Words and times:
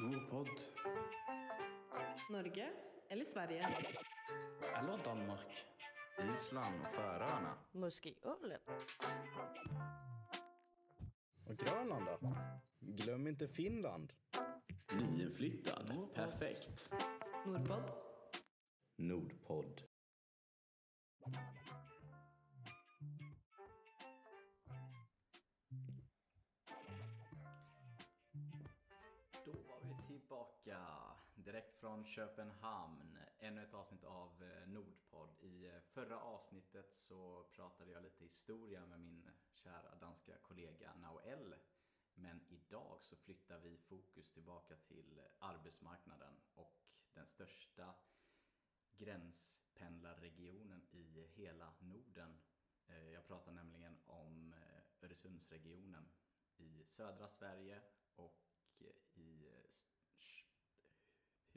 Nordpodd. 0.00 0.48
Norge 2.30 2.70
eller 3.08 3.24
Sverige? 3.24 3.68
Eller 4.78 5.04
Danmark. 5.04 5.64
Island 6.32 6.80
och 6.80 6.94
Färöarna. 6.94 7.58
Muskölen. 7.72 8.60
Och 11.46 11.56
Grönland 11.56 12.06
då? 12.06 12.36
Glöm 12.80 13.26
inte 13.26 13.48
Finland. 13.48 14.12
Nyinflyttad. 14.92 16.08
Perfekt. 16.14 16.92
Nordpodd. 17.46 17.92
Nordpodd. 18.96 19.82
Direkt 31.78 31.80
från 31.80 32.04
Köpenhamn. 32.04 33.18
Ännu 33.38 33.62
ett 33.62 33.74
avsnitt 33.74 34.04
av 34.04 34.42
eh, 34.42 34.68
Nordpodd. 34.68 35.30
I 35.40 35.66
eh, 35.66 35.80
förra 35.80 36.20
avsnittet 36.20 36.94
så 36.94 37.44
pratade 37.52 37.92
jag 37.92 38.02
lite 38.02 38.24
historia 38.24 38.86
med 38.86 39.00
min 39.00 39.30
kära 39.52 39.94
danska 40.00 40.38
kollega 40.42 40.94
Nauel. 40.94 41.54
Men 42.14 42.40
idag 42.48 42.98
så 43.00 43.16
flyttar 43.16 43.58
vi 43.58 43.78
fokus 43.78 44.30
tillbaka 44.30 44.76
till 44.76 45.22
arbetsmarknaden 45.38 46.34
och 46.54 46.76
den 47.14 47.26
största 47.26 47.94
gränspendlarregionen 48.98 50.82
i 50.90 51.26
hela 51.34 51.72
Norden. 51.78 52.38
Eh, 52.86 53.10
jag 53.10 53.26
pratar 53.26 53.52
nämligen 53.52 53.98
om 54.06 54.54
Öresundsregionen 55.02 56.08
i 56.56 56.84
södra 56.84 57.28
Sverige 57.28 57.80
och 58.16 58.44
i 59.14 59.57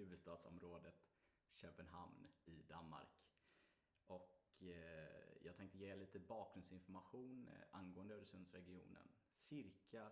huvudstadsområdet 0.01 0.95
Köpenhamn 1.49 2.27
i 2.45 2.63
Danmark. 2.63 3.09
Och 4.07 4.63
eh, 4.63 5.37
jag 5.41 5.55
tänkte 5.55 5.77
ge 5.77 5.95
lite 5.95 6.19
bakgrundsinformation 6.19 7.47
eh, 7.47 7.61
angående 7.71 8.15
Öresundsregionen. 8.15 9.07
Cirka 9.35 10.11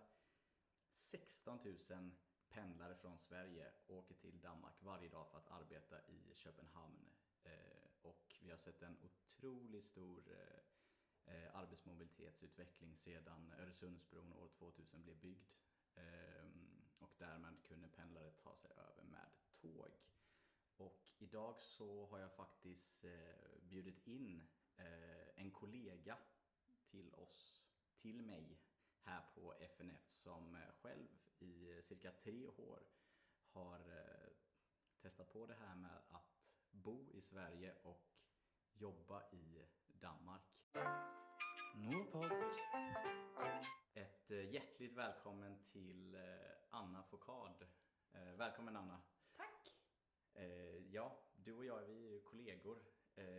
16 0.92 1.58
000 1.90 2.10
pendlare 2.48 2.94
från 2.94 3.18
Sverige 3.18 3.72
åker 3.86 4.14
till 4.14 4.40
Danmark 4.40 4.82
varje 4.82 5.08
dag 5.08 5.28
för 5.30 5.38
att 5.38 5.50
arbeta 5.50 6.02
i 6.06 6.34
Köpenhamn. 6.34 7.10
Eh, 7.42 7.86
Och 8.02 8.36
vi 8.40 8.50
har 8.50 8.58
sett 8.58 8.82
en 8.82 8.98
otroligt 9.02 9.86
stor 9.86 10.22
eh, 10.32 11.34
eh, 11.34 11.56
arbetsmobilitetsutveckling 11.56 12.96
sedan 12.96 13.52
Öresundsbron 13.58 14.32
år 14.32 14.48
2000 14.48 15.02
blev 15.02 15.16
byggd. 15.16 15.52
Ehm, 15.94 16.69
och 17.00 17.14
därmed 17.18 17.62
kunde 17.68 17.88
pendlare 17.88 18.30
ta 18.30 18.54
sig 18.56 18.70
över 18.76 19.02
med 19.02 19.30
tåg. 19.60 19.90
Och 20.76 21.10
idag 21.18 21.56
så 21.58 22.06
har 22.06 22.18
jag 22.18 22.32
faktiskt 22.32 23.04
eh, 23.04 23.60
bjudit 23.62 24.06
in 24.06 24.48
eh, 24.76 25.28
en 25.40 25.50
kollega 25.50 26.16
till 26.90 27.14
oss, 27.14 27.62
till 27.98 28.22
mig 28.22 28.58
här 29.02 29.22
på 29.34 29.54
FNF 29.54 30.12
som 30.14 30.54
eh, 30.54 30.72
själv 30.82 31.08
i 31.38 31.70
eh, 31.70 31.82
cirka 31.82 32.12
tre 32.12 32.46
år 32.46 32.82
har 33.52 33.80
testat 35.00 35.32
på 35.32 35.46
det 35.46 35.54
här 35.54 35.76
med 35.76 36.02
att 36.08 36.40
bo 36.70 37.10
i 37.12 37.20
Sverige 37.20 37.74
och 37.82 38.10
jobba 38.72 39.22
i 39.30 39.66
Danmark. 39.86 40.42
Nordpodd. 41.74 42.32
Ett 43.94 44.30
eh, 44.30 44.50
hjärtligt 44.54 44.92
välkommen 44.96 45.58
till 45.72 46.14
eh, 46.14 46.20
Anna 46.70 47.02
Fokard. 47.02 47.66
Eh, 48.12 48.32
Välkommen 48.36 48.76
Anna. 48.76 49.00
Tack. 49.36 49.76
Ja, 50.90 51.18
du 51.36 51.56
och 51.56 51.64
jag 51.64 51.80
vi 51.86 52.06
är 52.06 52.10
ju 52.10 52.20
kollegor. 52.20 52.78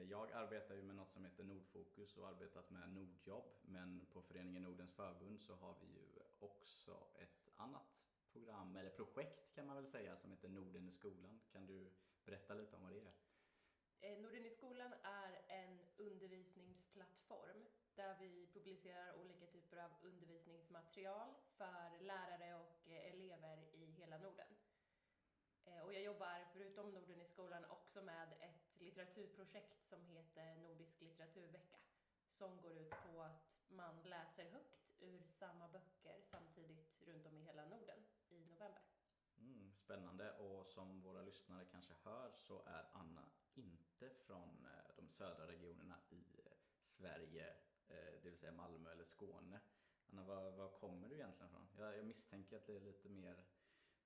Jag 0.10 0.32
arbetar 0.32 0.76
ju 0.76 0.84
med 0.84 0.96
något 0.96 1.12
som 1.12 1.26
heter 1.26 1.44
Nordfokus 1.44 2.18
och 2.18 2.28
arbetat 2.28 2.70
med 2.70 2.90
Nordjobb. 2.90 3.54
Men 3.62 4.06
på 4.14 4.22
föreningen 4.22 4.64
Nordens 4.64 4.94
förbund 4.94 5.42
så 5.42 5.56
har 5.56 5.76
vi 5.82 5.88
ju 5.88 6.20
också 6.40 7.08
ett 7.16 7.50
annat 7.56 8.02
program, 8.32 8.76
eller 8.76 8.90
projekt 8.90 9.56
kan 9.56 9.66
man 9.68 9.76
väl 9.76 9.88
säga, 9.88 10.18
som 10.18 10.32
heter 10.32 10.50
Norden 10.50 10.88
i 10.90 10.92
skolan. 10.92 11.42
Kan 11.52 11.66
du 11.66 11.92
berätta 12.26 12.54
lite 12.54 12.76
om 12.76 12.84
vad 12.84 12.92
det 12.92 13.02
är? 13.02 14.20
Norden 14.22 14.46
i 14.46 14.50
skolan 14.50 14.94
är 15.04 15.42
en 15.48 15.80
undervisningsplattform 15.98 17.66
där 17.96 18.18
vi 18.20 18.48
publicerar 18.54 19.16
olika 19.16 19.46
typer 19.46 19.78
av 19.78 19.92
undervisningsmaterial 20.02 21.34
för 21.58 22.00
lärare 22.00 22.56
och 22.56 22.90
eh, 22.90 23.14
elever 23.14 23.58
i 23.74 23.86
hela 23.86 24.18
Norden. 24.18 24.48
Eh, 25.66 25.82
och 25.82 25.94
jag 25.94 26.02
jobbar 26.04 26.48
förutom 26.54 26.92
Norden 26.92 27.22
i 27.22 27.26
skolan 27.26 27.66
också 27.66 28.02
med 28.02 28.34
ett 28.40 28.80
litteraturprojekt 28.80 29.86
som 29.86 30.06
heter 30.06 30.56
Nordisk 30.56 31.02
litteraturvecka 31.02 31.78
som 32.42 32.62
går 32.62 32.74
ut 32.78 32.90
på 32.90 33.22
att 33.22 33.52
man 33.68 34.02
läser 34.04 34.46
högt 34.46 34.92
ur 35.00 35.24
samma 35.24 35.68
böcker 35.68 36.22
samtidigt 36.22 37.02
runt 37.02 37.26
om 37.26 37.38
i 37.38 37.42
hela 37.42 37.66
Norden 37.66 38.00
i 38.30 38.46
november. 38.46 38.82
Mm, 39.38 39.74
spännande 39.74 40.32
och 40.38 40.68
som 40.68 41.02
våra 41.02 41.22
lyssnare 41.22 41.66
kanske 41.66 41.94
hör 42.04 42.32
så 42.32 42.64
är 42.66 42.90
Anna 42.94 43.32
inte 43.54 44.10
från 44.10 44.66
eh, 44.66 44.96
de 44.96 45.10
södra 45.10 45.48
regionerna 45.48 46.00
i 46.10 46.26
Sverige, 46.80 47.56
det 47.92 48.30
vill 48.30 48.38
säga 48.38 48.52
Malmö 48.52 48.92
eller 48.92 49.06
Skåne. 49.06 49.60
Anna, 50.12 50.24
var, 50.24 50.52
var 50.52 50.70
kommer 50.80 51.10
du 51.10 51.16
egentligen 51.16 51.50
från? 51.50 51.68
Jag, 51.78 51.98
jag 51.98 52.06
misstänker 52.06 52.58
att 52.58 52.66
det 52.68 52.76
är 52.76 52.80
lite 52.82 53.10
mer 53.10 53.44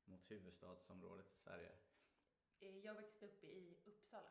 mot 0.06 0.31
huvudstadsområdet 0.31 1.31
i 1.31 1.35
Sverige. 1.35 1.72
Eh, 2.59 2.78
Jag 2.78 2.96
växte 2.96 3.25
upp 3.25 3.44
i 3.44 3.78
Uppsala. 3.85 4.29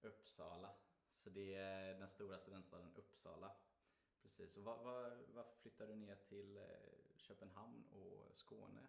Uppsala. 0.00 0.74
Så 1.16 1.30
det 1.30 1.54
är 1.54 1.94
den 1.98 2.08
stora 2.08 2.38
studentstaden 2.38 2.94
Uppsala. 2.96 3.56
Precis. 4.22 4.56
Och 4.56 4.64
var, 4.64 4.84
var, 4.84 5.24
varför 5.34 5.56
flyttade 5.60 5.92
du 5.92 5.96
ner 5.96 6.16
till 6.16 6.56
eh, 6.56 6.64
Köpenhamn 7.16 7.84
och 7.92 8.36
Skåne? 8.36 8.86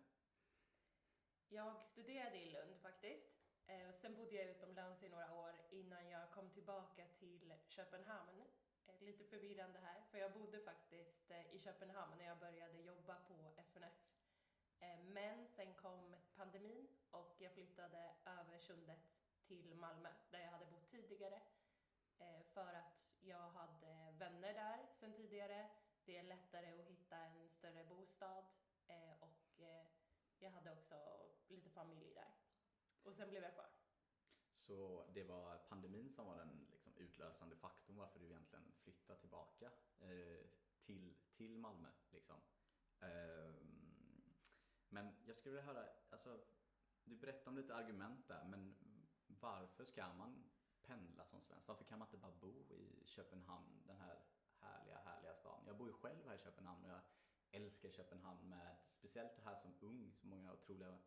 Jag 1.47 1.81
studerade 1.85 2.37
i 2.37 2.51
Lund 2.51 2.77
faktiskt. 2.81 3.33
Eh, 3.67 3.91
Sen 3.93 4.15
bodde 4.15 4.35
jag 4.35 4.49
utomlands 4.49 5.03
i 5.03 5.09
några 5.09 5.33
år 5.33 5.53
innan 5.69 6.09
jag 6.09 6.31
kom 6.31 6.49
tillbaka 6.49 7.07
till 7.19 7.53
Köpenhamn. 7.67 8.43
Lite 9.05 9.23
förvirrande 9.23 9.79
här, 9.79 10.01
för 10.11 10.17
jag 10.17 10.33
bodde 10.33 10.59
faktiskt 10.59 11.31
eh, 11.31 11.55
i 11.55 11.59
Köpenhamn 11.59 12.17
när 12.17 12.25
jag 12.25 12.39
började 12.39 12.81
jobba 12.81 13.15
på 13.15 13.53
FNF. 13.57 13.93
Eh, 14.79 14.99
men 15.03 15.47
sen 15.47 15.73
kom 15.73 16.15
pandemin 16.35 16.87
och 17.11 17.35
jag 17.39 17.51
flyttade 17.51 18.15
över 18.25 18.59
sundet 18.59 18.99
till 19.47 19.75
Malmö 19.75 20.09
där 20.31 20.39
jag 20.39 20.51
hade 20.51 20.65
bott 20.65 20.91
tidigare. 20.91 21.41
Eh, 22.19 22.41
för 22.53 22.73
att 22.73 23.09
jag 23.21 23.49
hade 23.49 24.11
vänner 24.11 24.53
där 24.53 24.87
sen 24.93 25.13
tidigare. 25.13 25.69
Det 26.05 26.17
är 26.17 26.23
lättare 26.23 26.81
att 26.81 26.87
hitta 26.87 27.17
en 27.17 27.49
större 27.49 27.83
bostad 27.83 28.45
och 29.25 29.63
jag 30.39 30.51
hade 30.51 30.71
också 30.71 30.95
lite 31.47 31.69
familj 31.69 32.13
där. 32.13 32.31
Och 33.03 33.15
sen 33.15 33.29
blev 33.29 33.43
jag 33.43 33.53
kvar. 33.53 33.69
Så 34.51 35.05
det 35.13 35.23
var 35.23 35.57
pandemin 35.57 36.09
som 36.09 36.25
var 36.25 36.37
den 36.37 36.72
liksom 36.93 37.05
utlösande 37.05 37.55
faktorn 37.55 37.97
varför 37.97 38.19
du 38.19 38.25
egentligen 38.25 38.71
flyttar 38.77 39.15
tillbaka 39.15 39.71
eh, 39.99 40.45
till, 40.83 41.15
till 41.33 41.57
Malmö. 41.57 41.89
Liksom. 42.09 42.41
Eh, 42.99 43.53
men 44.89 45.15
jag 45.25 45.35
skulle 45.35 45.55
vilja 45.55 45.73
höra, 45.73 45.89
alltså, 46.09 46.43
du 47.03 47.15
berättade 47.15 47.49
om 47.49 47.57
lite 47.57 47.75
argument 47.75 48.27
där, 48.27 48.45
men 48.45 48.75
varför 49.27 49.85
ska 49.85 50.13
man 50.13 50.49
pendla 50.81 51.25
som 51.25 51.41
svensk? 51.41 51.67
Varför 51.67 51.85
kan 51.85 51.99
man 51.99 52.07
inte 52.07 52.17
bara 52.17 52.31
bo 52.31 52.63
i 52.69 53.01
Köpenhamn, 53.05 53.83
den 53.85 53.97
här 53.97 54.23
härliga, 54.59 54.97
härliga 54.97 55.33
stan? 55.33 55.63
Jag 55.67 55.77
bor 55.77 55.87
ju 55.87 55.93
själv 55.93 56.27
här 56.27 56.35
i 56.35 56.39
Köpenhamn 56.39 56.83
och 56.83 56.91
jag 56.91 57.01
älskar 57.51 57.89
Köpenhamn 57.89 58.49
med, 58.49 58.77
speciellt 58.91 59.39
här 59.39 59.55
som 59.55 59.75
ung, 59.81 60.11
så 60.13 60.27
många 60.27 60.53
otroliga 60.53 60.97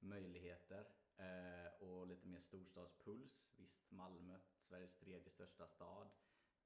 möjligheter 0.00 0.86
eh, 1.16 1.82
och 1.82 2.06
lite 2.06 2.26
mer 2.26 2.40
storstadspuls. 2.40 3.44
Visst, 3.56 3.90
Malmö, 3.90 4.38
Sveriges 4.60 4.94
tredje 4.94 5.30
största 5.30 5.66
stad. 5.66 6.10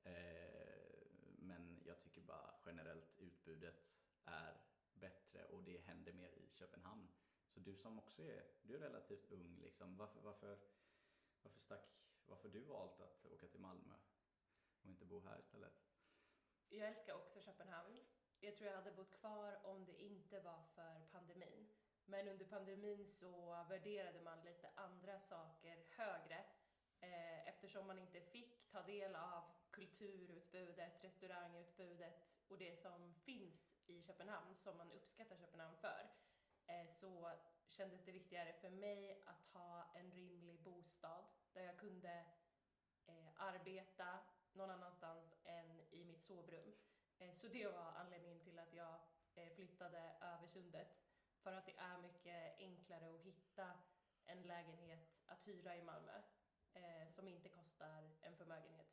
Eh, 0.02 1.06
men 1.38 1.82
jag 1.84 2.00
tycker 2.00 2.20
bara 2.20 2.54
generellt 2.66 3.18
utbudet 3.18 3.84
är 4.24 4.60
bättre 4.94 5.44
och 5.44 5.64
det 5.64 5.78
händer 5.78 6.12
mer 6.12 6.28
i 6.28 6.50
Köpenhamn. 6.50 7.08
Så 7.48 7.60
du 7.60 7.76
som 7.76 7.98
också 7.98 8.22
är, 8.22 8.44
du 8.62 8.74
är 8.74 8.78
relativt 8.78 9.32
ung 9.32 9.58
liksom, 9.58 9.96
varför, 9.96 10.20
varför, 10.20 10.58
varför 11.42 11.60
stack, 11.60 11.84
varför 12.26 12.48
har 12.48 12.54
du 12.54 12.60
valt 12.60 13.00
att 13.00 13.26
åka 13.26 13.48
till 13.48 13.60
Malmö 13.60 13.94
och 14.82 14.88
inte 14.88 15.04
bo 15.04 15.20
här 15.20 15.40
istället? 15.40 15.72
Jag 16.68 16.88
älskar 16.88 17.14
också 17.14 17.40
Köpenhamn. 17.40 18.00
Jag 18.40 18.56
tror 18.56 18.70
jag 18.70 18.76
hade 18.76 18.92
bott 18.92 19.10
kvar 19.10 19.66
om 19.66 19.84
det 19.84 20.02
inte 20.02 20.40
var 20.40 20.62
för 20.74 21.06
pandemin. 21.10 21.68
Men 22.10 22.28
under 22.28 22.44
pandemin 22.44 23.06
så 23.06 23.64
värderade 23.68 24.20
man 24.20 24.44
lite 24.44 24.68
andra 24.74 25.20
saker 25.20 25.84
högre 25.90 26.44
eh, 27.00 27.48
eftersom 27.48 27.86
man 27.86 27.98
inte 27.98 28.20
fick 28.20 28.70
ta 28.70 28.82
del 28.82 29.14
av 29.14 29.42
kulturutbudet, 29.70 31.04
restaurangutbudet 31.04 32.28
och 32.48 32.58
det 32.58 32.80
som 32.80 33.14
finns 33.14 33.80
i 33.86 34.02
Köpenhamn 34.02 34.54
som 34.56 34.76
man 34.76 34.92
uppskattar 34.92 35.36
Köpenhamn 35.36 35.76
för. 35.76 36.10
Eh, 36.66 36.86
så 36.86 37.30
kändes 37.68 38.04
det 38.04 38.12
viktigare 38.12 38.52
för 38.52 38.70
mig 38.70 39.22
att 39.26 39.46
ha 39.52 39.92
en 39.94 40.10
rimlig 40.10 40.62
bostad 40.62 41.24
där 41.52 41.62
jag 41.62 41.78
kunde 41.78 42.24
eh, 43.06 43.28
arbeta 43.36 44.18
någon 44.52 44.70
annanstans 44.70 45.34
än 45.44 45.80
i 45.90 46.04
mitt 46.04 46.22
sovrum. 46.22 46.72
Eh, 47.18 47.32
så 47.32 47.48
det 47.48 47.66
var 47.66 47.92
anledningen 47.96 48.40
till 48.40 48.58
att 48.58 48.74
jag 48.74 48.94
eh, 49.34 49.48
flyttade 49.48 50.16
över 50.20 50.46
sundet. 50.46 51.09
För 51.42 51.52
att 51.52 51.66
det 51.66 51.76
är 51.76 51.98
mycket 51.98 52.58
enklare 52.58 53.14
att 53.14 53.20
hitta 53.20 53.78
en 54.24 54.42
lägenhet 54.42 55.20
att 55.26 55.48
hyra 55.48 55.76
i 55.76 55.82
Malmö 55.82 56.22
eh, 56.72 57.08
som 57.08 57.28
inte 57.28 57.48
kostar 57.48 58.10
en 58.20 58.36
förmögenhet. 58.36 58.86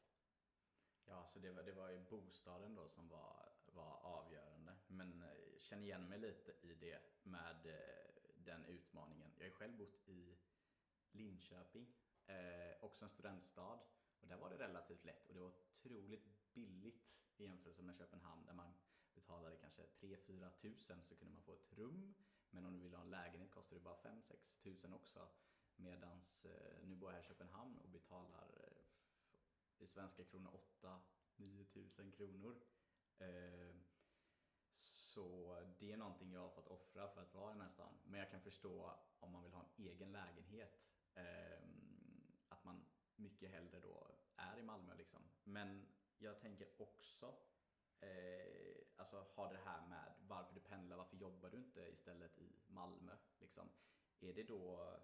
Ja, 1.05 1.27
så 1.33 1.39
det 1.39 1.51
var, 1.51 1.63
det 1.63 1.71
var 1.71 1.89
ju 1.89 1.99
bostaden 2.09 2.75
då 2.75 2.89
som 2.89 3.07
var, 3.07 3.53
var 3.65 3.99
avgörande. 4.03 4.75
Men 4.88 5.23
jag 5.53 5.61
känner 5.61 5.83
igen 5.83 6.09
mig 6.09 6.19
lite 6.19 6.51
i 6.51 6.73
det 6.73 6.99
med 7.23 7.65
eh, 7.65 8.07
den 8.35 8.65
utmaningen. 8.65 9.33
Jag 9.38 9.45
har 9.45 9.51
själv 9.51 9.77
bott 9.77 10.09
i 10.09 10.38
Linköping, 11.11 11.95
eh, 12.25 12.83
också 12.83 13.05
en 13.05 13.11
studentstad. 13.11 13.79
Och 14.19 14.27
där 14.27 14.38
var 14.38 14.49
det 14.49 14.57
relativt 14.57 15.05
lätt 15.05 15.27
och 15.27 15.33
det 15.33 15.39
var 15.39 15.47
otroligt 15.47 16.53
billigt 16.53 17.17
i 17.38 17.44
jämförelse 17.44 17.81
med 17.81 17.97
Köpenhamn 17.97 18.45
där 18.45 18.53
man 18.53 18.73
betalade 19.13 19.57
kanske 19.57 19.81
3-4 19.81 20.51
tusen 20.61 21.03
så 21.03 21.15
kunde 21.15 21.33
man 21.33 21.44
få 21.44 21.53
ett 21.53 21.73
rum. 21.73 22.13
Men 22.49 22.65
om 22.65 22.77
du 22.77 22.83
vill 22.83 22.94
ha 22.94 23.01
en 23.01 23.09
lägenhet 23.09 23.51
kostar 23.51 23.75
det 23.75 23.81
bara 23.81 23.95
5-6 23.95 24.35
tusen 24.63 24.94
också. 24.94 25.27
Medans 25.75 26.45
eh, 26.45 26.83
nu 26.83 26.95
bor 26.95 27.09
jag 27.09 27.15
här 27.15 27.23
i 27.23 27.27
Köpenhamn 27.27 27.77
och 27.77 27.89
betalar 27.89 28.47
eh, 28.63 29.83
i 29.83 29.88
svenska 29.88 30.23
kronor 30.23 30.59
8-9 31.38 31.65
tusen 31.65 32.11
kronor. 32.11 32.61
Eh, 33.17 33.75
så 35.17 35.57
det 35.79 35.91
är 35.91 35.97
någonting 35.97 36.31
jag 36.31 36.41
har 36.41 36.49
fått 36.49 36.67
offra 36.67 37.07
för 37.07 37.21
att 37.21 37.33
vara 37.33 37.51
i 37.51 37.53
den 37.53 37.61
här 37.61 37.69
stan. 37.69 37.99
Men 38.03 38.19
jag 38.19 38.31
kan 38.31 38.41
förstå 38.41 38.94
om 39.19 39.31
man 39.31 39.44
vill 39.44 39.53
ha 39.53 39.61
en 39.61 39.85
egen 39.85 40.11
lägenhet. 40.11 40.88
Ehm, 41.13 42.38
att 42.49 42.63
man 42.63 42.85
mycket 43.15 43.51
hellre 43.51 43.79
då 43.79 44.07
är 44.35 44.59
i 44.59 44.61
Malmö 44.61 44.95
liksom. 44.95 45.21
Men 45.44 45.88
jag 46.17 46.39
tänker 46.39 46.81
också 46.81 47.35
eh, 47.99 48.77
alltså 48.95 49.25
har 49.35 49.53
det 49.53 49.59
här 49.65 49.88
med 49.88 50.13
varför 50.27 50.53
du 50.53 50.59
pendlar, 50.59 50.97
varför 50.97 51.17
jobbar 51.17 51.49
du 51.49 51.57
inte 51.57 51.81
istället 51.81 52.38
i 52.38 52.55
Malmö? 52.67 53.17
Liksom. 53.39 53.69
Är 54.19 54.33
det 54.33 54.44
då 54.44 54.97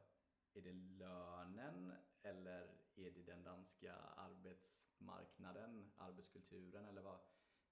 är 0.54 0.62
det 0.62 0.74
lönen 0.74 1.94
eller 2.22 2.62
är 2.96 3.12
det 3.12 3.24
den 3.24 3.44
danska 3.44 3.94
arbetsmarknaden, 3.96 5.92
arbetskulturen 5.98 6.86
eller 6.86 7.02
vad, 7.02 7.20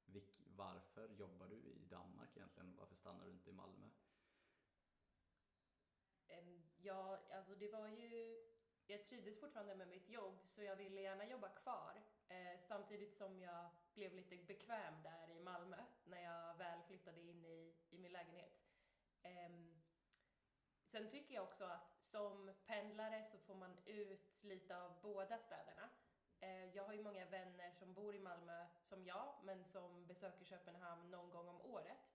vilk, 0.06 0.36
varför 0.38 1.10
jobbar 1.10 1.48
du 1.48 1.56
i 1.56 1.86
Danmark 1.90 2.38
egentligen? 2.38 2.76
Varför 2.78 2.96
stannar 2.96 3.26
du 3.26 3.32
inte 3.32 3.50
i 3.50 3.54
Malmö? 3.54 3.90
Ja, 6.84 7.20
alltså 7.32 7.56
det 7.56 7.68
var 7.68 7.88
ju... 7.88 8.44
Jag 8.88 9.06
trivdes 9.06 9.40
fortfarande 9.40 9.76
med 9.76 9.88
mitt 9.88 10.10
jobb 10.10 10.42
så 10.46 10.64
jag 10.64 10.76
ville 10.76 11.02
gärna 11.02 11.26
jobba 11.26 11.50
kvar. 11.50 12.02
Eh, 12.28 12.60
samtidigt 12.60 13.16
som 13.16 13.40
jag 13.40 13.70
blev 13.94 14.14
lite 14.14 14.38
bekväm 14.38 15.04
där 15.04 15.30
i 15.30 15.40
Malmö 15.40 15.78
när 16.04 16.24
jag 16.24 16.58
väl 16.58 16.82
flyttade 16.82 17.22
in 17.22 17.46
i, 17.46 17.76
i 17.90 17.98
min 17.98 18.12
lägenhet. 18.12 18.62
Um, 19.24 19.82
sen 20.86 21.10
tycker 21.10 21.36
jag 21.36 21.44
också 21.44 21.64
att 21.64 21.98
som 22.00 22.54
pendlare 22.66 23.24
så 23.24 23.38
får 23.38 23.56
man 23.56 23.78
ut 23.86 24.44
lite 24.44 24.78
av 24.78 25.02
båda 25.02 25.38
städerna. 25.38 25.90
Uh, 26.44 26.76
jag 26.76 26.84
har 26.84 26.94
ju 26.94 27.04
många 27.04 27.26
vänner 27.26 27.72
som 27.72 27.94
bor 27.94 28.16
i 28.16 28.20
Malmö 28.20 28.66
som 28.82 29.06
jag, 29.06 29.34
men 29.44 29.66
som 29.66 30.08
besöker 30.08 30.46
Köpenhamn 30.46 31.12
någon 31.12 31.30
gång 31.30 31.48
om 31.48 31.62
året. 31.62 32.12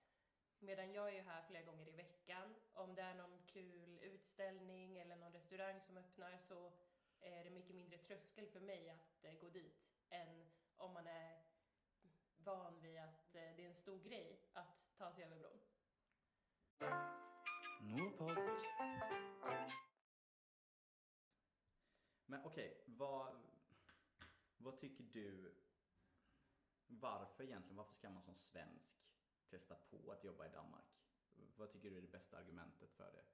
Medan 0.58 0.92
jag 0.92 1.08
är 1.08 1.12
ju 1.12 1.20
här 1.20 1.42
flera 1.42 1.62
gånger 1.62 1.88
i 1.88 1.90
veckan. 1.90 2.54
Om 2.72 2.94
det 2.94 3.02
är 3.02 3.14
någon 3.14 3.42
kul 3.46 3.98
utställning 4.02 4.98
eller 4.98 5.16
någon 5.16 5.32
restaurang 5.32 5.80
som 5.80 5.96
öppnar 5.96 6.38
så 6.38 6.72
är 7.20 7.44
det 7.44 7.50
mycket 7.50 7.74
mindre 7.74 7.98
tröskel 7.98 8.46
för 8.46 8.60
mig 8.60 8.90
att 8.90 9.24
eh, 9.24 9.34
gå 9.40 9.48
dit 9.48 9.90
än 10.10 10.46
om 10.76 10.92
man 10.92 11.06
är 11.06 11.45
van 12.46 12.80
vid 12.80 12.98
att 12.98 13.34
eh, 13.34 13.56
det 13.56 13.64
är 13.64 13.68
en 13.68 13.74
stor 13.74 13.98
grej 13.98 14.50
att 14.52 14.96
ta 14.96 15.12
sig 15.12 15.24
över 15.24 15.36
bron. 15.36 15.60
Nordpod. 17.80 18.38
Men 22.26 22.44
okej, 22.44 22.84
vad, 22.86 23.42
vad 24.56 24.78
tycker 24.78 25.04
du? 25.04 25.54
Varför 26.86 27.44
egentligen? 27.44 27.76
Varför 27.76 27.94
ska 27.94 28.10
man 28.10 28.22
som 28.22 28.36
svensk 28.36 29.06
testa 29.50 29.74
på 29.74 30.12
att 30.12 30.24
jobba 30.24 30.46
i 30.46 30.50
Danmark? 30.50 30.84
Vad 31.56 31.72
tycker 31.72 31.90
du 31.90 31.98
är 31.98 32.02
det 32.02 32.08
bästa 32.08 32.38
argumentet 32.38 32.92
för 32.92 33.12
det? 33.12 33.24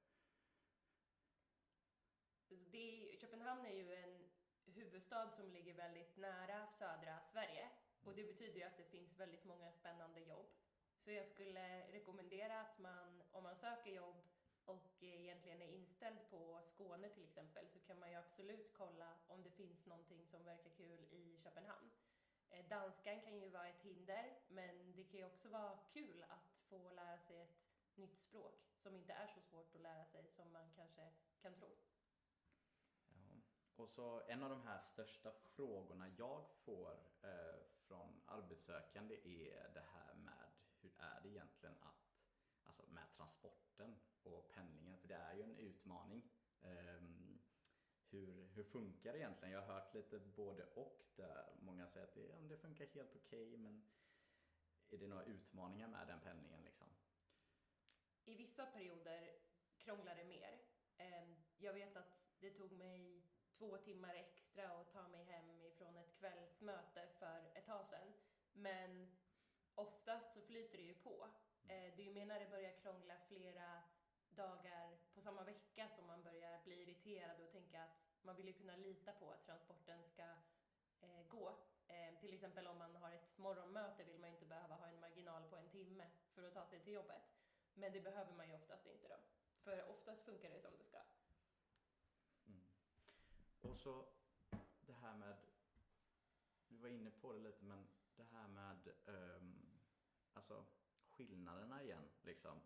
Alltså 2.39 2.55
det 2.71 3.13
är, 3.13 3.17
Köpenhamn 3.17 3.67
är 3.67 3.75
ju 3.75 3.95
en 3.95 4.31
huvudstad 4.65 5.31
som 5.31 5.53
ligger 5.53 5.75
väldigt 5.75 6.17
nära 6.17 6.67
södra 6.67 7.21
Sverige 7.21 7.71
och 8.05 8.15
det 8.15 8.25
betyder 8.25 8.59
ju 8.59 8.63
att 8.63 8.77
det 8.77 8.85
finns 8.85 9.21
väldigt 9.21 9.45
många 9.45 9.73
spännande 9.73 10.21
jobb. 10.21 10.47
Så 11.05 11.11
jag 11.11 11.27
skulle 11.27 11.93
rekommendera 11.93 12.61
att 12.61 12.79
man, 12.79 13.23
om 13.33 13.43
man 13.43 13.57
söker 13.57 13.91
jobb 13.91 14.23
och 14.65 15.03
egentligen 15.03 15.63
är 15.63 15.69
inställd 15.69 16.19
på 16.31 16.61
Skåne 16.65 17.09
till 17.09 17.25
exempel, 17.25 17.69
så 17.69 17.81
kan 17.81 17.99
man 17.99 18.11
ju 18.11 18.17
absolut 18.17 18.73
kolla 18.73 19.17
om 19.29 19.43
det 19.43 19.51
finns 19.51 19.87
någonting 19.87 20.27
som 20.27 20.45
verkar 20.45 20.71
kul 20.71 21.05
i 21.11 21.37
Köpenhamn. 21.43 21.91
Eh, 22.51 22.69
danskan 22.69 23.21
kan 23.21 23.37
ju 23.37 23.49
vara 23.49 23.69
ett 23.69 23.83
hinder, 23.83 24.39
men 24.49 24.93
det 24.97 25.05
kan 25.05 25.21
ju 25.21 25.27
också 25.27 25.49
vara 25.49 25.79
kul 25.93 26.25
att 26.29 26.59
få 26.69 26.91
lära 26.91 27.19
sig 27.19 27.41
ett 27.41 27.63
nytt 27.95 28.19
språk 28.19 28.73
som 28.77 28.95
inte 28.95 29.13
är 29.13 29.27
så 29.27 29.41
svårt 29.41 29.75
att 29.75 29.81
lära 29.81 30.05
sig 30.05 30.27
som 30.27 30.53
man 30.53 30.73
kanske 30.77 31.13
kan 31.41 31.55
tro. 31.55 31.69
Ja. 33.09 33.41
Och 33.77 33.89
så 33.89 34.23
en 34.29 34.43
av 34.43 34.51
de 34.51 34.63
här 34.63 34.81
största 34.81 35.33
frågorna 35.33 36.09
jag 36.09 36.47
får 36.65 36.93
eh, 37.23 37.72
från 37.93 38.21
arbetssökande 38.27 39.15
är 39.25 39.71
det 39.75 39.85
här 39.93 40.15
med 40.15 40.51
hur 40.81 40.93
är 40.99 41.21
det 41.23 41.29
egentligen 41.29 41.77
att, 41.81 42.17
alltså 42.65 42.83
med 42.87 43.13
transporten 43.17 44.01
och 44.23 44.51
pendlingen, 44.53 44.99
för 44.99 45.09
det 45.09 45.15
är 45.15 45.35
ju 45.35 45.43
en 45.43 45.57
utmaning. 45.57 46.31
Ehm, 46.63 47.41
hur, 48.11 48.49
hur 48.55 48.65
funkar 48.65 49.13
det 49.13 49.19
egentligen? 49.19 49.55
Jag 49.55 49.63
har 49.63 49.75
hört 49.75 49.95
lite 49.95 50.19
både 50.19 50.65
och 50.65 51.03
där 51.17 51.53
många 51.61 51.87
säger 51.87 52.07
att 52.07 52.15
det, 52.15 52.27
ja, 52.27 52.37
det 52.49 52.57
funkar 52.57 52.87
helt 52.87 53.17
okej 53.17 53.57
men 53.57 53.85
är 54.91 54.99
det 54.99 55.07
några 55.07 55.25
utmaningar 55.25 55.89
med 55.89 56.07
den 56.07 56.21
pendlingen 56.21 56.63
liksom? 56.63 56.89
I 58.25 58.35
vissa 58.35 58.67
perioder 58.67 59.39
krånglar 59.79 60.15
det 60.17 60.25
mer. 60.25 60.61
Ehm, 60.97 61.37
jag 61.57 61.73
vet 61.73 61.97
att 61.97 62.19
det 62.39 62.51
tog 62.51 62.73
mig 62.73 63.22
två 63.63 63.77
timmar 63.79 64.15
extra 64.15 64.65
att 64.69 64.93
ta 64.93 65.09
mig 65.09 65.25
hem 65.25 65.63
ifrån 65.63 65.97
ett 65.97 66.15
kvällsmöte 66.19 67.09
för 67.19 67.51
ett 67.55 67.67
tag 67.67 67.87
sedan. 67.87 68.13
Men 68.53 69.17
oftast 69.75 70.35
så 70.35 70.41
flyter 70.41 70.79
det 70.79 70.85
ju 70.85 70.95
på. 70.95 71.29
Eh, 71.69 71.95
Det 71.97 72.03
är 72.03 72.07
ju 72.07 72.15
mer 72.15 72.27
när 72.27 72.41
det 72.41 72.51
börjar 72.51 72.73
krångla 72.73 73.17
flera 73.29 73.83
dagar 74.29 74.99
på 75.15 75.21
samma 75.21 75.45
vecka 75.45 75.89
som 75.89 76.07
man 76.07 76.23
börjar 76.23 76.63
bli 76.65 76.83
irriterad 76.83 77.41
och 77.41 77.53
tänka 77.53 77.83
att 77.83 77.97
man 78.23 78.37
vill 78.37 78.47
ju 78.47 78.53
kunna 78.53 78.77
lita 78.77 79.13
på 79.13 79.31
att 79.31 79.47
transporten 79.47 80.05
ska 80.05 80.23
eh, 81.01 81.23
gå. 81.29 81.57
Eh, 81.89 82.19
till 82.21 82.35
exempel 82.35 82.67
om 82.67 82.79
man 82.79 82.97
har 82.97 83.13
ett 83.13 83.39
morgonmöte 83.39 84.05
vill 84.05 84.19
man 84.19 84.31
ju 84.31 84.35
inte 84.35 84.47
behöva 84.47 84.75
ha 84.75 84.87
en 84.87 85.01
marginal 85.01 85.43
på 85.51 85.57
en 85.57 85.69
timme 85.69 86.11
för 86.35 86.43
att 86.43 86.55
ta 86.55 86.67
sig 86.67 86.81
till 86.81 86.93
jobbet. 86.93 87.23
Men 87.75 87.93
det 87.93 88.01
behöver 88.01 88.33
man 88.33 88.49
ju 88.49 88.55
oftast 88.55 88.87
inte 88.87 89.09
då. 89.09 89.17
För 89.65 89.89
oftast 89.89 90.25
funkar 90.25 90.51
det 90.51 90.61
som 90.61 90.77
det 90.79 90.85
ska. 90.85 91.03
Och 93.63 93.79
så 93.79 94.07
det 94.81 94.93
här 94.93 95.17
med, 95.17 95.37
du 96.69 96.77
var 96.77 96.89
inne 96.89 97.11
på 97.11 97.33
det 97.33 97.39
lite 97.39 97.65
men 97.65 97.87
det 98.17 98.25
här 98.33 98.49
med 98.49 98.93
um, 99.07 99.81
alltså 100.33 100.65
skillnaderna 101.09 101.83
igen 101.83 102.09
liksom. 102.23 102.61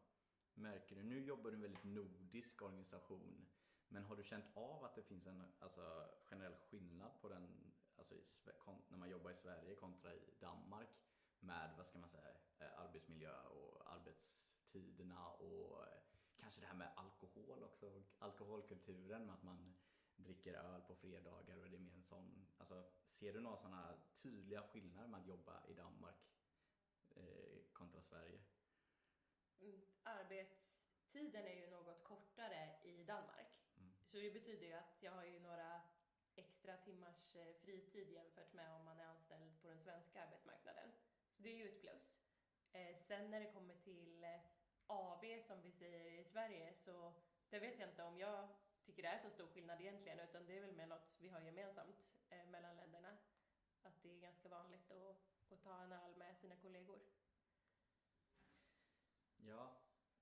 Märker 0.54 0.96
du, 0.96 1.02
nu 1.02 1.24
jobbar 1.24 1.50
du 1.50 1.50
i 1.50 1.54
en 1.54 1.62
väldigt 1.62 1.84
nordisk 1.84 2.62
organisation 2.62 3.46
men 3.88 4.04
har 4.04 4.16
du 4.16 4.24
känt 4.24 4.44
av 4.54 4.84
att 4.84 4.94
det 4.94 5.02
finns 5.02 5.26
en 5.26 5.42
alltså, 5.58 6.08
generell 6.30 6.54
skillnad 6.54 7.20
på 7.20 7.28
den, 7.28 7.72
alltså 7.96 8.14
i, 8.14 8.24
när 8.88 8.98
man 8.98 9.10
jobbar 9.10 9.30
i 9.30 9.36
Sverige 9.36 9.74
kontra 9.74 10.14
i 10.14 10.34
Danmark 10.40 10.88
med, 11.40 11.74
vad 11.76 11.86
ska 11.86 11.98
man 11.98 12.08
säga, 12.10 12.28
eh, 12.58 12.80
arbetsmiljö 12.80 13.42
och 13.42 13.92
arbetstiderna 13.92 15.28
och 15.28 15.86
eh, 15.86 15.98
kanske 16.36 16.60
det 16.60 16.66
här 16.66 16.74
med 16.74 16.92
alkohol 16.96 17.62
också, 17.62 18.02
alkoholkulturen 18.18 19.26
med 19.26 19.34
att 19.34 19.42
man 19.42 19.74
dricker 20.16 20.54
öl 20.54 20.82
på 20.82 20.94
fredagar 20.94 21.56
och 21.56 21.70
det 21.70 21.76
är 21.76 21.80
mer 21.80 21.94
en 21.94 22.02
sån, 22.02 22.46
alltså 22.58 22.85
ser 23.08 23.32
du 23.32 23.40
några 23.40 23.56
sådana 23.56 23.94
tydliga 24.23 24.62
skillnader 24.62 25.08
med 25.08 25.20
att 25.20 25.26
jobba 25.26 25.66
i 25.66 25.75
Danmark 25.75 26.16
eh, 27.11 27.62
kontra 27.73 28.02
Sverige? 28.02 28.40
Mm, 29.61 29.80
Arbetstiden 30.02 31.46
är 31.46 31.54
ju 31.54 31.70
något 31.70 32.04
kortare 32.04 32.78
i 32.82 33.04
Danmark. 33.04 33.61
Mm. 33.76 33.92
Så 34.04 34.16
det 34.16 34.30
betyder 34.30 34.66
ju 34.66 34.73
att 34.73 35.02
jag 35.02 35.12
har 35.12 35.25
ju 35.25 35.40
några 35.40 35.80
extra 36.35 36.76
timmars 36.76 37.37
eh, 37.37 37.54
fritid 37.54 38.11
jämfört 38.11 38.52
med 38.52 38.73
om 38.73 38.85
man 38.85 39.00
är 39.00 39.04
anställd 39.04 39.62
på 39.62 39.68
den 39.68 39.80
svenska 39.80 40.25
arbetsmarknaden. 40.25 40.92
Så 41.32 41.42
det 41.42 41.49
är 41.49 41.56
ju 41.56 41.68
ett 41.68 41.80
plus. 41.80 42.20
Eh, 42.73 42.96
sen 42.96 43.30
när 43.30 43.40
det 43.40 43.52
kommer 43.52 43.75
till 43.75 44.25
eh, 44.25 44.40
AV 44.87 45.42
som 45.46 45.62
vi 45.62 45.70
säger 45.70 46.20
i 46.20 46.25
Sverige 46.25 46.75
så 46.75 47.12
det 47.50 47.58
vet 47.58 47.78
jag 47.78 47.88
inte 47.88 48.02
om 48.02 48.18
jag 48.18 48.49
tycker 48.87 49.02
det 49.02 49.09
är 49.09 49.19
så 49.19 49.31
stor 49.31 49.47
skillnad 49.47 49.81
egentligen, 49.81 50.21
utan 50.21 50.47
det 50.47 50.57
är 50.57 50.61
väl 50.61 50.76
mer 50.76 50.87
något 50.87 51.14
vi 51.19 51.28
har 51.28 51.40
gemensamt 51.40 52.14
eh, 52.31 52.47
mellan 52.47 52.76
länderna. 52.76 53.19
Att 53.83 54.02
det 54.02 54.11
är 54.16 54.21
ganska 54.21 54.49
vanligt 54.49 54.90
att, 54.90 55.16
att 55.49 55.62
ta 55.62 55.83
en 55.83 55.93
öl 55.93 56.16
med 56.16 56.37
sina 56.38 56.57
kollegor. 56.57 57.00
Ja, 59.37 59.76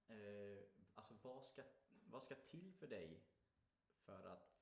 eh, 0.06 0.64
alltså 0.94 1.14
vad 1.22 1.44
ska, 1.44 1.62
vad 1.88 2.22
ska 2.22 2.34
till 2.34 2.72
för 2.74 2.86
dig 2.86 3.24
för 4.04 4.24
att 4.24 4.54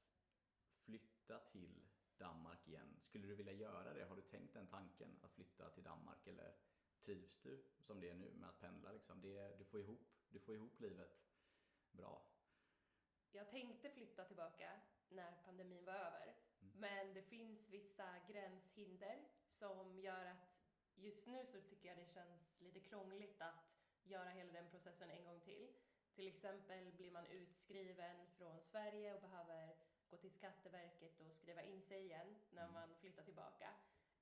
flytta 0.84 1.38
till 1.38 1.88
Danmark 2.16 2.68
igen? 2.68 3.00
Skulle 3.00 3.26
du 3.26 3.34
vilja 3.34 3.52
göra 3.52 3.94
det? 3.94 4.04
Har 4.04 4.16
du 4.16 4.22
tänkt 4.22 4.54
den 4.54 4.66
tanken 4.66 5.18
att 5.22 5.32
flytta 5.32 5.70
till 5.70 5.84
Danmark 5.84 6.26
eller 6.26 6.54
trivs 7.02 7.40
du 7.42 7.64
som 7.80 8.00
det 8.00 8.10
är 8.10 8.14
nu 8.14 8.32
med 8.34 8.48
att 8.48 8.60
pendla 8.60 8.92
liksom? 8.92 9.20
Det, 9.20 9.56
du, 9.58 9.64
får 9.64 9.80
ihop, 9.80 10.08
du 10.28 10.40
får 10.40 10.54
ihop 10.54 10.80
livet 10.80 11.22
bra. 11.90 12.32
Jag 13.32 13.50
tänkte 13.50 13.90
flytta 13.90 14.24
tillbaka 14.24 14.80
när 15.08 15.32
pandemin 15.44 15.84
var 15.84 15.92
över, 15.94 16.34
Mm. 16.62 16.72
men 16.80 17.14
det 17.14 17.22
finns 17.22 17.68
vissa 17.68 18.18
gränshinder 18.28 19.24
som 19.48 19.98
gör 20.00 20.26
att 20.26 20.62
just 20.94 21.26
nu 21.26 21.46
så 21.46 21.60
tycker 21.60 21.88
jag 21.88 21.98
det 21.98 22.06
känns 22.06 22.60
lite 22.60 22.80
krångligt 22.80 23.40
att 23.42 23.78
göra 24.02 24.28
hela 24.30 24.52
den 24.52 24.70
processen 24.70 25.10
en 25.10 25.24
gång 25.24 25.40
till. 25.40 25.72
Till 26.14 26.26
exempel 26.28 26.92
blir 26.92 27.10
man 27.10 27.26
utskriven 27.26 28.26
från 28.26 28.60
Sverige 28.60 29.14
och 29.14 29.20
behöver 29.20 29.76
gå 30.10 30.16
till 30.16 30.30
Skatteverket 30.32 31.20
och 31.20 31.34
skriva 31.36 31.62
in 31.62 31.82
sig 31.82 32.04
igen 32.04 32.36
när 32.50 32.62
Mm. 32.62 32.72
man 32.74 32.94
flyttar 32.94 33.22
tillbaka. 33.22 33.74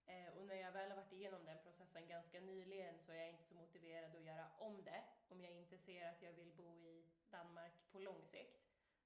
Eh, 0.07 0.29
och 0.37 0.47
när 0.47 0.55
jag 0.55 0.73
väl 0.73 0.91
har 0.91 0.97
varit 0.97 1.13
igenom 1.13 1.45
den 1.45 1.59
processen 1.63 2.07
ganska 2.09 2.41
nyligen 2.41 2.99
så 2.99 3.13
är 3.13 3.17
jag 3.17 3.29
inte 3.29 3.45
så 3.45 3.55
motiverad 3.55 4.17
att 4.17 4.23
göra 4.23 4.51
om 4.59 4.85
det 4.85 5.05
om 5.29 5.41
jag 5.41 5.53
inte 5.53 5.79
ser 5.79 6.07
att 6.09 6.23
jag 6.23 6.33
vill 6.33 6.53
bo 6.53 6.77
i 6.77 7.05
Danmark 7.31 7.73
på 7.93 7.99
lång 7.99 8.25
sikt. 8.25 8.60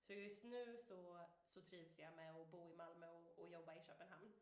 Så 0.06 0.12
just 0.12 0.42
nu 0.44 0.78
så, 0.88 1.26
så 1.54 1.60
trivs 1.60 1.98
jag 1.98 2.14
med 2.14 2.34
att 2.36 2.50
bo 2.50 2.68
i 2.68 2.74
Malmö 2.74 3.06
och, 3.06 3.38
och 3.38 3.50
jobba 3.50 3.74
i 3.74 3.80
Köpenhamn. 3.86 4.32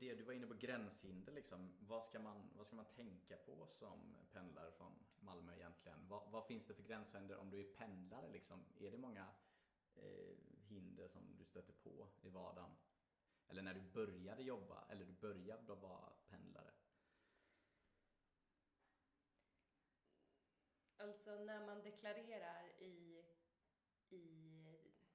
Det, 0.00 0.14
du 0.14 0.24
var 0.24 0.32
inne 0.32 0.46
på 0.46 0.54
gränshinder 0.54 1.32
liksom. 1.32 1.76
Vad 1.80 2.04
ska 2.04 2.18
man, 2.18 2.50
vad 2.56 2.66
ska 2.66 2.76
man 2.76 2.84
tänka 2.84 3.36
på 3.36 3.66
som 3.66 4.16
pendlare 4.32 4.72
från 4.72 4.92
Malmö 5.20 5.54
egentligen? 5.54 6.08
Vad, 6.08 6.30
vad 6.30 6.46
finns 6.46 6.66
det 6.66 6.74
för 6.74 6.82
gränshinder 6.82 7.36
om 7.36 7.50
du 7.50 7.60
är 7.60 7.74
pendlare 7.74 8.28
liksom? 8.28 8.64
Är 8.78 8.90
det 8.90 8.98
många 8.98 9.26
eh, 9.94 10.36
hinder 10.68 11.08
som 11.08 11.36
du 11.38 11.44
stöter 11.44 11.72
på 11.72 12.08
i 12.22 12.28
vardagen? 12.28 12.70
Eller 13.48 13.62
när 13.62 13.74
du 13.74 13.80
började 13.80 14.42
jobba, 14.42 14.84
eller 14.88 15.04
du 15.04 15.12
började 15.12 15.74
vara 15.74 16.12
pendlare? 16.28 16.75
Alltså 20.98 21.30
när 21.30 21.66
man 21.66 21.82
deklarerar 21.82 22.68
i, 22.78 23.24
i, 24.08 24.22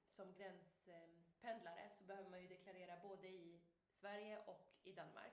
som 0.08 0.34
gränspendlare 0.34 1.90
så 1.98 2.04
behöver 2.04 2.30
man 2.30 2.42
ju 2.42 2.48
deklarera 2.48 2.96
både 3.02 3.28
i 3.28 3.60
Sverige 3.90 4.38
och 4.46 4.72
i 4.84 4.92
Danmark. 4.92 5.32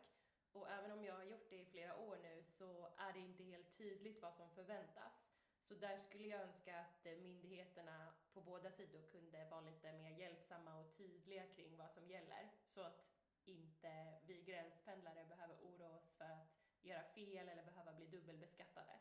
Och 0.51 0.69
även 0.69 0.91
om 0.91 1.03
jag 1.03 1.13
har 1.13 1.23
gjort 1.23 1.49
det 1.49 1.55
i 1.55 1.65
flera 1.65 1.97
år 1.97 2.17
nu 2.23 2.43
så 2.43 2.89
är 2.97 3.13
det 3.13 3.19
inte 3.19 3.43
helt 3.43 3.77
tydligt 3.77 4.21
vad 4.21 4.33
som 4.33 4.49
förväntas. 4.49 5.13
Så 5.61 5.75
där 5.75 5.97
skulle 5.97 6.27
jag 6.27 6.41
önska 6.41 6.79
att 6.79 7.05
myndigheterna 7.05 8.13
på 8.33 8.41
båda 8.41 8.71
sidor 8.71 9.01
kunde 9.11 9.45
vara 9.45 9.61
lite 9.61 9.93
mer 9.93 10.09
hjälpsamma 10.09 10.79
och 10.79 10.97
tydliga 10.97 11.45
kring 11.45 11.77
vad 11.77 11.91
som 11.91 12.07
gäller. 12.07 12.49
Så 12.65 12.81
att 12.81 13.11
inte 13.45 14.19
vi 14.25 14.41
gränspendlare 14.41 15.25
behöver 15.25 15.55
oroa 15.55 15.95
oss 15.95 16.13
för 16.17 16.25
att 16.25 16.47
göra 16.81 17.03
fel 17.03 17.49
eller 17.49 17.63
behöva 17.63 17.93
bli 17.93 18.05
dubbelbeskattade. 18.05 18.99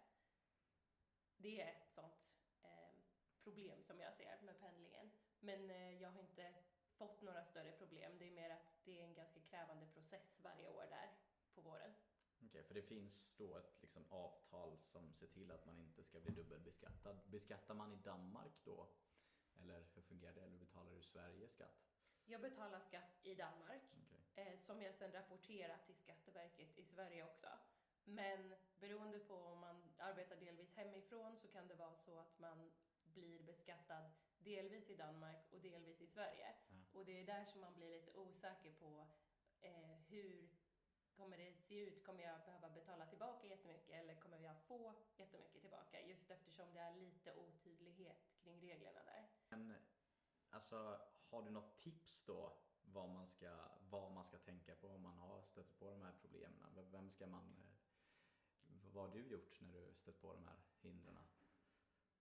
Det 1.41 1.61
är 1.61 1.69
ett 1.69 1.89
sånt 1.89 2.35
eh, 2.63 2.95
problem 3.45 3.83
som 3.83 4.01
jag 4.01 4.15
ser 4.15 4.39
med 4.43 4.59
pendlingen. 4.59 5.11
Men 5.41 5.71
eh, 5.71 6.03
jag 6.03 6.11
har 6.11 6.21
inte 6.21 6.55
fått 6.93 7.23
några 7.23 7.45
större 7.45 7.73
problem. 7.73 8.19
Det 8.19 8.27
är 8.27 8.31
mer 8.31 8.51
att 8.51 8.85
det 8.85 9.01
är 9.01 9.05
en 9.05 9.15
ganska 9.15 9.41
krävande 9.41 9.87
process 9.87 10.39
varje 10.43 10.69
år 10.69 10.87
där 10.91 11.11
på 11.55 11.61
våren. 11.61 11.95
Okej, 12.41 12.63
för 12.63 12.75
det 12.75 12.83
finns 12.83 13.33
då 13.37 13.57
ett 13.57 13.83
liksom, 13.83 14.05
avtal 14.11 14.79
som 14.79 15.15
ser 15.15 15.27
till 15.27 15.51
att 15.51 15.67
man 15.67 15.79
inte 15.79 16.05
ska 16.05 16.21
bli 16.21 16.33
dubbelbeskattad. 16.33 17.21
Beskattar 17.27 17.75
man 17.75 17.93
i 17.93 17.97
Danmark 17.97 18.53
då? 18.65 18.89
Eller 19.61 19.87
hur 19.95 20.03
fungerar 20.03 20.33
det? 20.35 20.41
Eller 20.43 20.59
betalar 20.59 20.93
du 20.93 21.03
Sverige 21.03 21.49
skatt? 21.49 21.89
Jag 22.25 22.41
betalar 22.41 22.81
skatt 22.81 23.19
i 23.23 23.35
Danmark 23.35 23.83
Okej. 23.93 24.23
eh, 24.35 24.59
som 24.59 24.83
jag 24.83 24.95
sedan 24.95 25.13
rapporterar 25.13 25.79
till 25.87 25.95
Skatteverket 25.97 26.79
i 26.79 26.85
Sverige 26.85 27.25
också. 27.25 27.49
Men 28.09 28.55
beroende 28.81 29.19
på 29.19 29.35
om 29.35 29.61
man 29.61 29.83
arbetar 29.99 30.37
delvis 30.37 30.75
hemifrån 30.75 31.37
så 31.37 31.49
kan 31.49 31.69
det 31.69 31.75
vara 31.75 31.95
så 31.95 32.19
att 32.19 32.39
man 32.39 32.71
blir 33.05 33.43
beskattad 33.43 34.11
delvis 34.39 34.91
i 34.91 34.97
Danmark 34.97 35.53
och 35.53 35.61
delvis 35.61 36.01
i 36.01 36.07
Sverige. 36.07 36.55
Ja. 36.69 36.77
Och 36.93 37.05
det 37.05 37.21
är 37.21 37.27
där 37.27 37.45
som 37.45 37.61
man 37.61 37.75
blir 37.75 37.89
lite 37.89 38.13
osäker 38.13 38.73
på 38.73 39.07
eh, 39.61 39.97
hur 40.09 40.49
kommer 41.19 41.39
det 41.39 41.53
se 41.55 41.81
ut? 41.81 42.05
Kommer 42.05 42.23
jag 42.23 42.41
behöva 42.45 42.71
betala 42.71 43.07
tillbaka 43.07 43.47
jättemycket 43.47 44.03
eller 44.03 44.15
kommer 44.15 44.39
jag 44.39 44.57
få 44.63 44.95
jättemycket 45.17 45.61
tillbaka? 45.63 46.01
Just 46.01 46.31
eftersom 46.31 46.75
det 46.75 46.81
är 46.81 46.97
lite 46.97 47.35
otydlighet 47.35 48.37
kring 48.43 48.61
reglerna 48.61 49.03
där. 49.05 49.29
Men 49.49 49.75
alltså, 50.51 51.01
har 51.31 51.43
du 51.43 51.51
något 51.51 51.79
tips 51.79 52.23
då? 52.25 52.57
Vad 52.83 53.09
man, 53.09 53.29
ska, 53.29 53.69
vad 53.91 54.13
man 54.13 54.25
ska 54.25 54.39
tänka 54.39 54.75
på 54.75 54.89
om 54.89 55.03
man 55.03 55.19
har 55.19 55.43
stött 55.43 55.79
på 55.79 55.91
de 55.91 56.03
här 56.03 56.15
problemen? 56.21 56.91
Vem 56.91 57.11
ska 57.11 57.27
man... 57.27 57.68
Vad 58.93 59.05
har 59.09 59.15
du 59.15 59.27
gjort 59.29 59.61
när 59.61 59.73
du 59.73 59.95
stött 59.95 60.21
på 60.21 60.33
de 60.35 60.45
här 60.47 60.57
hindren? 60.81 61.19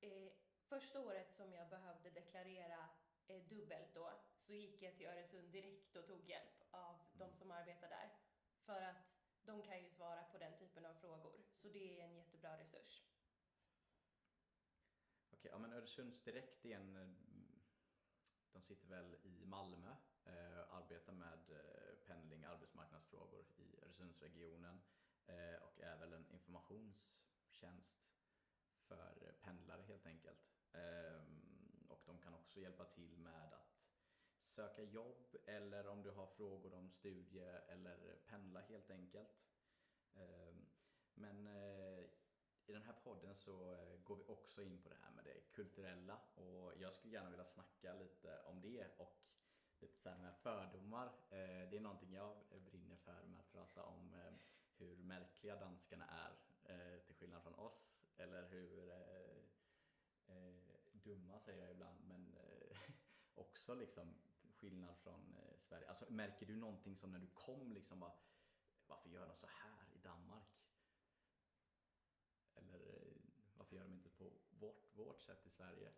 Eh, 0.01 0.31
första 0.69 0.99
året 1.01 1.33
som 1.33 1.53
jag 1.53 1.69
behövde 1.69 2.09
deklarera 2.09 2.89
eh, 3.27 3.43
dubbelt 3.43 3.93
då, 3.93 4.11
så 4.39 4.53
gick 4.53 4.81
jag 4.81 4.95
till 4.95 5.07
Öresund 5.07 5.51
direkt 5.51 5.95
och 5.95 6.05
tog 6.07 6.29
hjälp 6.29 6.63
av 6.71 6.99
de 7.13 7.33
som 7.33 7.51
arbetar 7.51 7.89
där. 7.89 8.09
För 8.65 8.81
att 8.81 9.21
de 9.45 9.61
kan 9.61 9.79
ju 9.79 9.85
svara 9.89 10.23
på 10.23 10.37
den 10.37 10.57
typen 10.57 10.85
av 10.85 10.93
frågor. 10.93 11.43
Så 11.51 11.67
det 11.67 11.99
är 12.01 12.03
en 12.05 12.15
jättebra 12.15 12.57
resurs. 12.59 13.03
Okej, 15.31 15.51
ja 15.51 15.57
men 15.57 15.73
Öresunds 15.73 16.23
Direkt 16.23 16.65
är 16.65 16.75
en... 16.75 16.95
eh, 16.95 17.07
De 18.53 18.61
sitter 18.61 18.87
väl 18.87 19.15
i 19.23 19.45
Malmö, 19.45 19.95
eh, 20.25 20.73
arbetar 20.73 21.13
med 21.13 21.49
eh, 21.49 21.95
pendling, 22.07 22.43
arbetsmarknadsfrågor 22.45 23.45
i 23.57 23.79
Öresundsregionen 23.81 24.81
Eh, 25.27 25.63
och 25.63 25.81
är 25.81 25.97
väl 25.97 26.13
en 26.13 26.31
informationstjänst 26.31 28.07
för 28.87 29.35
pendlare 29.41 29.81
helt 29.81 30.05
enkelt. 30.05 30.39
Ehm, 30.73 31.85
och 31.89 32.03
de 32.05 32.19
kan 32.19 32.33
också 32.33 32.59
hjälpa 32.59 32.85
till 32.85 33.17
med 33.17 33.53
att 33.53 33.77
söka 34.43 34.83
jobb 34.83 35.35
eller 35.45 35.87
om 35.87 36.03
du 36.03 36.11
har 36.11 36.27
frågor 36.27 36.73
om 36.73 36.89
studie 36.89 37.59
eller 37.67 38.19
pendla 38.25 38.59
helt 38.59 38.89
enkelt. 38.89 39.29
Ehm, 40.15 40.65
men 41.13 41.47
eh, 41.47 41.99
i 42.65 42.73
den 42.73 42.83
här 42.83 42.95
podden 43.03 43.35
så 43.35 43.73
eh, 43.73 43.99
går 44.03 44.15
vi 44.15 44.23
också 44.27 44.63
in 44.63 44.81
på 44.81 44.89
det 44.89 44.97
här 45.01 45.11
med 45.11 45.23
det 45.23 45.51
kulturella 45.51 46.19
och 46.35 46.73
jag 46.77 46.93
skulle 46.93 47.13
gärna 47.13 47.29
vilja 47.29 47.45
snacka 47.45 47.93
lite 47.93 48.41
om 48.41 48.61
det 48.61 48.87
och 48.97 49.23
lite 49.79 49.97
så 49.97 50.09
här 50.09 50.17
med 50.17 50.35
fördomar. 50.35 51.11
Det 51.29 51.77
är 51.77 51.81
någonting 51.81 52.13
jag 52.13 52.37
brinner 52.49 52.95
för 52.95 53.23
med 53.25 53.39
att 53.39 53.51
prata 53.51 53.83
om 53.83 54.15
hur 54.77 54.97
märkliga 54.97 55.55
danskarna 55.55 56.05
är 56.05 56.37
eh, 56.63 56.99
till 56.99 57.15
skillnad 57.15 57.43
från 57.43 57.55
oss 57.55 58.03
eller 58.17 58.49
hur 58.49 58.89
eh, 58.89 60.35
eh, 60.35 60.55
dumma 60.93 61.39
säger 61.39 61.63
jag 61.63 61.71
ibland 61.71 61.99
men 62.07 62.37
eh, 62.37 62.77
också 63.35 63.75
liksom 63.75 64.15
skillnad 64.51 64.97
från 64.97 65.35
eh, 65.35 65.59
Sverige. 65.59 65.89
Alltså 65.89 66.05
märker 66.09 66.45
du 66.45 66.55
någonting 66.55 66.95
som 66.97 67.11
när 67.11 67.19
du 67.19 67.27
kom 67.27 67.73
liksom 67.73 67.99
bara 67.99 68.13
varför 68.87 69.09
gör 69.09 69.27
de 69.27 69.35
så 69.35 69.47
här 69.47 69.93
i 69.93 69.97
Danmark? 69.97 70.65
Eller 72.55 72.79
eh, 72.79 73.17
varför 73.53 73.75
gör 73.75 73.83
de 73.83 73.93
inte 73.93 74.09
på 74.09 74.31
vårt, 74.49 74.95
vårt 74.95 75.21
sätt 75.21 75.45
i 75.45 75.49
Sverige? 75.49 75.93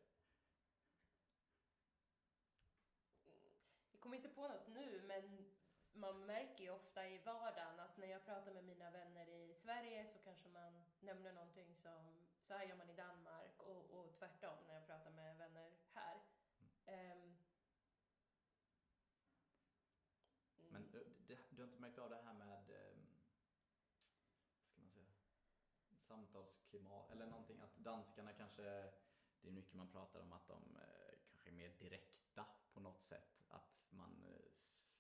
Mm. 3.26 3.52
Jag 3.92 4.02
kommer 4.02 4.16
inte 4.18 4.30
på 4.30 4.48
något 4.48 4.68
nu, 4.68 5.02
men 5.02 5.49
man 6.00 6.26
märker 6.26 6.64
ju 6.64 6.70
ofta 6.70 7.08
i 7.08 7.18
vardagen 7.18 7.80
att 7.80 7.98
när 7.98 8.08
jag 8.08 8.26
pratar 8.26 8.54
med 8.54 8.64
mina 8.64 8.92
vänner 8.92 9.28
i 9.28 9.54
Sverige 9.54 10.08
så 10.08 10.20
kanske 10.20 10.50
man 10.50 10.84
nämner 11.00 11.34
någonting 11.34 11.76
som 11.76 12.26
så 12.42 12.54
här 12.54 12.66
gör 12.66 12.76
man 12.76 12.90
i 12.90 12.94
Danmark 12.94 13.62
och, 13.62 13.92
och 13.92 14.14
tvärtom 14.14 14.58
när 14.68 14.74
jag 14.74 14.86
pratar 14.86 15.12
med 15.12 15.38
vänner 15.38 15.72
här. 15.94 16.22
Ehm, 16.86 17.18
mm. 20.58 20.70
Men 20.70 20.84
eh, 20.84 21.02
det, 21.28 21.40
du 21.50 21.62
har 21.62 21.68
inte 21.68 21.82
märkt 21.82 22.00
av 22.00 22.10
det 22.10 22.22
här 22.26 22.34
med 22.34 22.70
eh, 22.70 22.98
vad 24.64 24.72
ska 24.72 24.82
man 24.82 24.90
säga, 24.90 25.06
samtalsklimat 25.98 27.12
eller 27.12 27.26
någonting 27.26 27.60
att 27.62 27.78
danskarna 27.78 28.34
kanske 28.34 28.92
det 29.42 29.48
är 29.48 29.52
mycket 29.52 29.74
man 29.74 29.92
pratar 29.92 30.20
om 30.20 30.34
att 30.34 30.48
de 30.48 30.76
eh, 30.76 31.20
kanske 31.30 31.50
är 31.50 31.54
mer 31.54 31.70
direkta 31.70 32.46
på 32.74 32.80
något 32.80 33.04
sätt. 33.04 33.44
Att 33.50 33.88
man, 33.90 34.24
eh, 34.24 34.52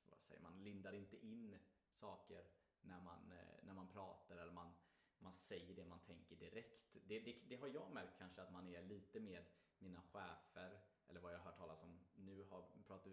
vad 0.09 0.19
säger 0.19 0.41
man, 0.41 0.63
lindar 0.63 0.93
inte 0.93 1.25
in 1.25 1.57
saker 1.91 2.45
när 2.81 3.01
man, 3.01 3.31
eh, 3.31 3.63
när 3.63 3.73
man 3.73 3.87
pratar 3.87 4.37
eller 4.37 4.51
man, 4.51 4.73
man 5.17 5.33
säger 5.33 5.75
det 5.75 5.85
man 5.85 5.99
tänker 5.99 6.35
direkt. 6.35 6.93
Det, 6.93 7.19
det, 7.19 7.41
det 7.49 7.55
har 7.55 7.67
jag 7.67 7.91
märkt 7.91 8.17
kanske 8.17 8.41
att 8.41 8.51
man 8.51 8.67
är 8.67 8.81
lite 8.81 9.19
med 9.19 9.45
mina 9.79 10.01
chefer 10.01 10.81
eller 11.07 11.19
vad 11.19 11.33
jag 11.33 11.39
har 11.39 11.45
hört 11.45 11.57
talas 11.57 11.83
om. 11.83 11.99
Nu 12.15 12.43
har, 12.43 12.63
pratar, 12.87 13.11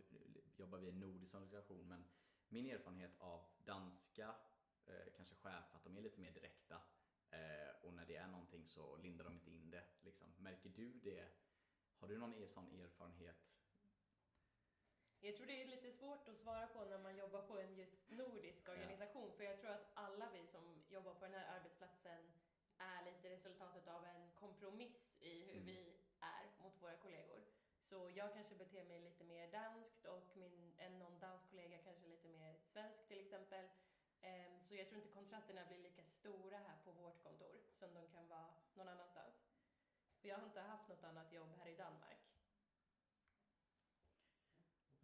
jobbar 0.57 0.79
vi 0.79 0.87
i 0.87 0.91
en 0.91 1.01
nordisk 1.01 1.35
organisation 1.35 1.89
men 1.89 2.05
min 2.49 2.71
erfarenhet 2.71 3.13
av 3.19 3.45
danska 3.65 4.35
eh, 4.87 5.13
kanske 5.17 5.35
chefer 5.35 5.77
att 5.77 5.85
de 5.85 5.97
är 5.97 6.01
lite 6.01 6.21
mer 6.21 6.31
direkta 6.31 6.81
eh, 7.31 7.85
och 7.85 7.95
när 7.95 8.07
det 8.07 8.17
är 8.17 8.29
någonting 8.29 8.69
så 8.69 8.97
lindar 8.97 9.25
de 9.25 9.35
inte 9.35 9.51
in 9.51 9.71
det. 9.71 9.85
Liksom. 10.01 10.35
Märker 10.39 10.71
du 10.71 10.93
det? 10.93 11.29
Har 11.99 12.09
du 12.09 12.19
någon 12.19 12.35
er, 12.35 12.47
sån 12.47 12.81
erfarenhet? 12.81 13.37
Jag 15.27 15.37
tror 15.37 15.47
det 15.47 15.63
är 15.63 15.67
lite 15.67 15.93
svårt 15.93 16.29
att 16.29 16.39
svara 16.39 16.67
på 16.67 16.85
när 16.85 16.99
man 16.99 17.17
jobbar 17.17 17.43
på 17.43 17.59
en 17.59 17.75
just 17.75 18.11
nordisk 18.11 18.69
organisation, 18.69 19.33
för 19.37 19.45
jag 19.45 19.61
tror 19.61 19.71
att 19.71 19.91
alla 19.95 20.29
vi 20.33 20.47
som 20.47 20.83
jobbar 20.89 21.15
på 21.15 21.25
den 21.25 21.35
här 21.35 21.57
arbetsplatsen 21.57 22.33
är 22.79 23.05
lite 23.05 23.31
resultatet 23.31 23.89
av 23.89 24.05
en 24.05 24.31
kompromiss 24.35 25.17
i 25.21 25.45
hur 25.45 25.53
Mm. 25.55 25.67
vi 25.67 25.95
är 26.21 26.45
mot 26.63 26.83
våra 26.83 26.97
kollegor. 26.97 27.41
Så 27.81 28.11
jag 28.11 28.33
kanske 28.33 28.55
beter 28.55 28.85
mig 28.85 29.01
lite 29.01 29.25
mer 29.25 29.53
danskt 29.53 30.05
och 30.05 30.37
min, 30.37 30.75
en 30.79 30.99
någon 30.99 31.19
dansk 31.19 31.51
kollega 31.51 31.79
kanske 31.79 32.07
lite 32.07 32.29
mer 32.29 32.55
svensk 32.73 33.09
till 33.09 33.21
exempel. 33.21 33.69
Ehm, 34.21 34.61
Så 34.61 34.75
jag 34.75 34.89
tror 34.89 35.01
inte 35.03 35.15
kontrasterna 35.15 35.65
blir 35.67 35.79
lika 35.79 36.03
stora 36.05 36.59
här 36.59 36.77
på 36.85 36.93
vårt 36.93 37.23
kontor 37.23 37.61
som 37.79 37.95
de 37.95 38.09
kan 38.09 38.29
vara 38.29 38.51
någon 38.75 38.89
annanstans. 38.89 39.35
För 40.21 40.29
jag 40.29 40.37
har 40.39 40.45
inte 40.45 40.61
haft 40.61 40.89
något 40.89 41.05
annat 41.05 41.33
jobb 41.33 41.51
här 41.59 41.67
i 41.69 41.75
Danmark. 41.75 42.19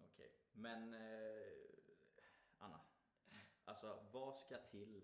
Okej, 0.04 0.32
men 0.52 0.94
eh, 0.94 1.42
Anna. 2.58 2.80
Alltså 3.64 4.08
vad 4.12 4.38
ska 4.38 4.58
till, 4.58 5.02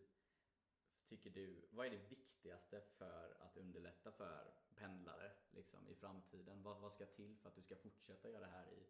tycker 1.09 1.31
du, 1.31 1.69
vad 1.71 1.87
är 1.87 1.91
det 1.91 2.09
viktigaste 2.09 2.81
för 2.81 3.37
att 3.41 3.57
underlätta 3.57 4.13
för 4.13 4.55
pendlare 4.75 5.33
liksom, 5.51 5.89
i 5.89 5.95
framtiden? 5.95 6.63
Vad, 6.63 6.81
vad 6.81 6.93
ska 6.93 7.07
till 7.07 7.37
för 7.39 7.49
att 7.49 7.55
du 7.55 7.63
ska 7.63 7.77
fortsätta 7.77 8.29
göra 8.31 8.41
det 8.41 8.53
här 8.53 8.69
i 8.73 8.87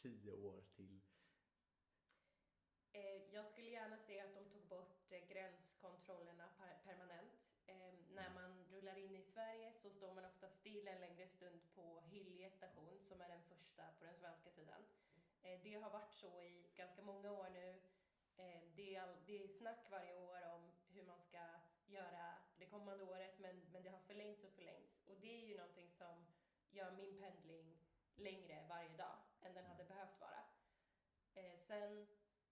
tio 0.00 0.32
år 0.32 0.62
till? 0.76 1.00
Eh, 2.92 3.34
Jag 3.34 3.46
skulle 3.46 3.68
gärna 3.70 3.96
se 3.98 4.20
att 4.20 4.34
de 4.34 4.44
tog 4.50 4.62
bort 4.68 5.12
eh, 5.12 5.28
gränskontrollerna 5.28 6.48
per- 6.58 6.80
permanent. 6.84 7.32
Eh, 7.66 7.92
När 8.10 8.30
Mm. 8.30 8.34
man 8.34 8.64
rullar 8.70 8.96
in 8.98 9.16
i 9.16 9.22
Sverige 9.22 9.72
så 9.72 9.90
står 9.90 10.14
man 10.14 10.24
ofta 10.24 10.48
still 10.48 10.88
en 10.88 11.00
längre 11.00 11.28
stund 11.28 11.60
på 11.74 12.00
Hyllie 12.00 12.50
station 12.50 12.98
som 13.08 13.20
är 13.20 13.28
den 13.28 13.42
första 13.42 13.82
på 13.98 14.04
den 14.04 14.14
svenska 14.14 14.50
sidan. 14.50 14.82
Eh, 15.42 15.60
Det 15.64 15.74
har 15.74 15.90
varit 15.90 16.12
så 16.12 16.42
i 16.42 16.70
ganska 16.76 17.02
många 17.02 17.32
år 17.32 17.48
nu. 17.50 17.80
Eh, 18.36 18.62
Det 18.76 18.96
är, 18.96 19.02
all, 19.02 19.16
det 19.26 19.42
är 19.44 19.48
snack 19.48 19.90
varje 19.90 20.14
år 20.14 20.42
om 20.54 20.72
hur 20.94 21.04
man 21.04 21.20
ska 21.20 21.44
göra 21.86 22.36
det 22.58 22.66
kommande 22.66 23.04
året 23.04 23.38
men, 23.38 23.60
men 23.72 23.82
det 23.82 23.90
har 23.90 23.98
förlängts 23.98 24.44
och 24.44 24.52
förlängts. 24.52 25.02
Och 25.06 25.16
det 25.20 25.34
är 25.42 25.46
ju 25.46 25.56
någonting 25.56 25.90
som 25.90 26.26
gör 26.70 26.90
min 26.90 27.18
pendling 27.20 27.78
längre 28.16 28.66
varje 28.68 28.96
dag 28.96 29.16
än 29.42 29.54
den 29.54 29.66
hade 29.66 29.84
behövt 29.84 30.20
vara. 30.20 30.44
Eh, 31.34 31.58
Sen 31.58 32.06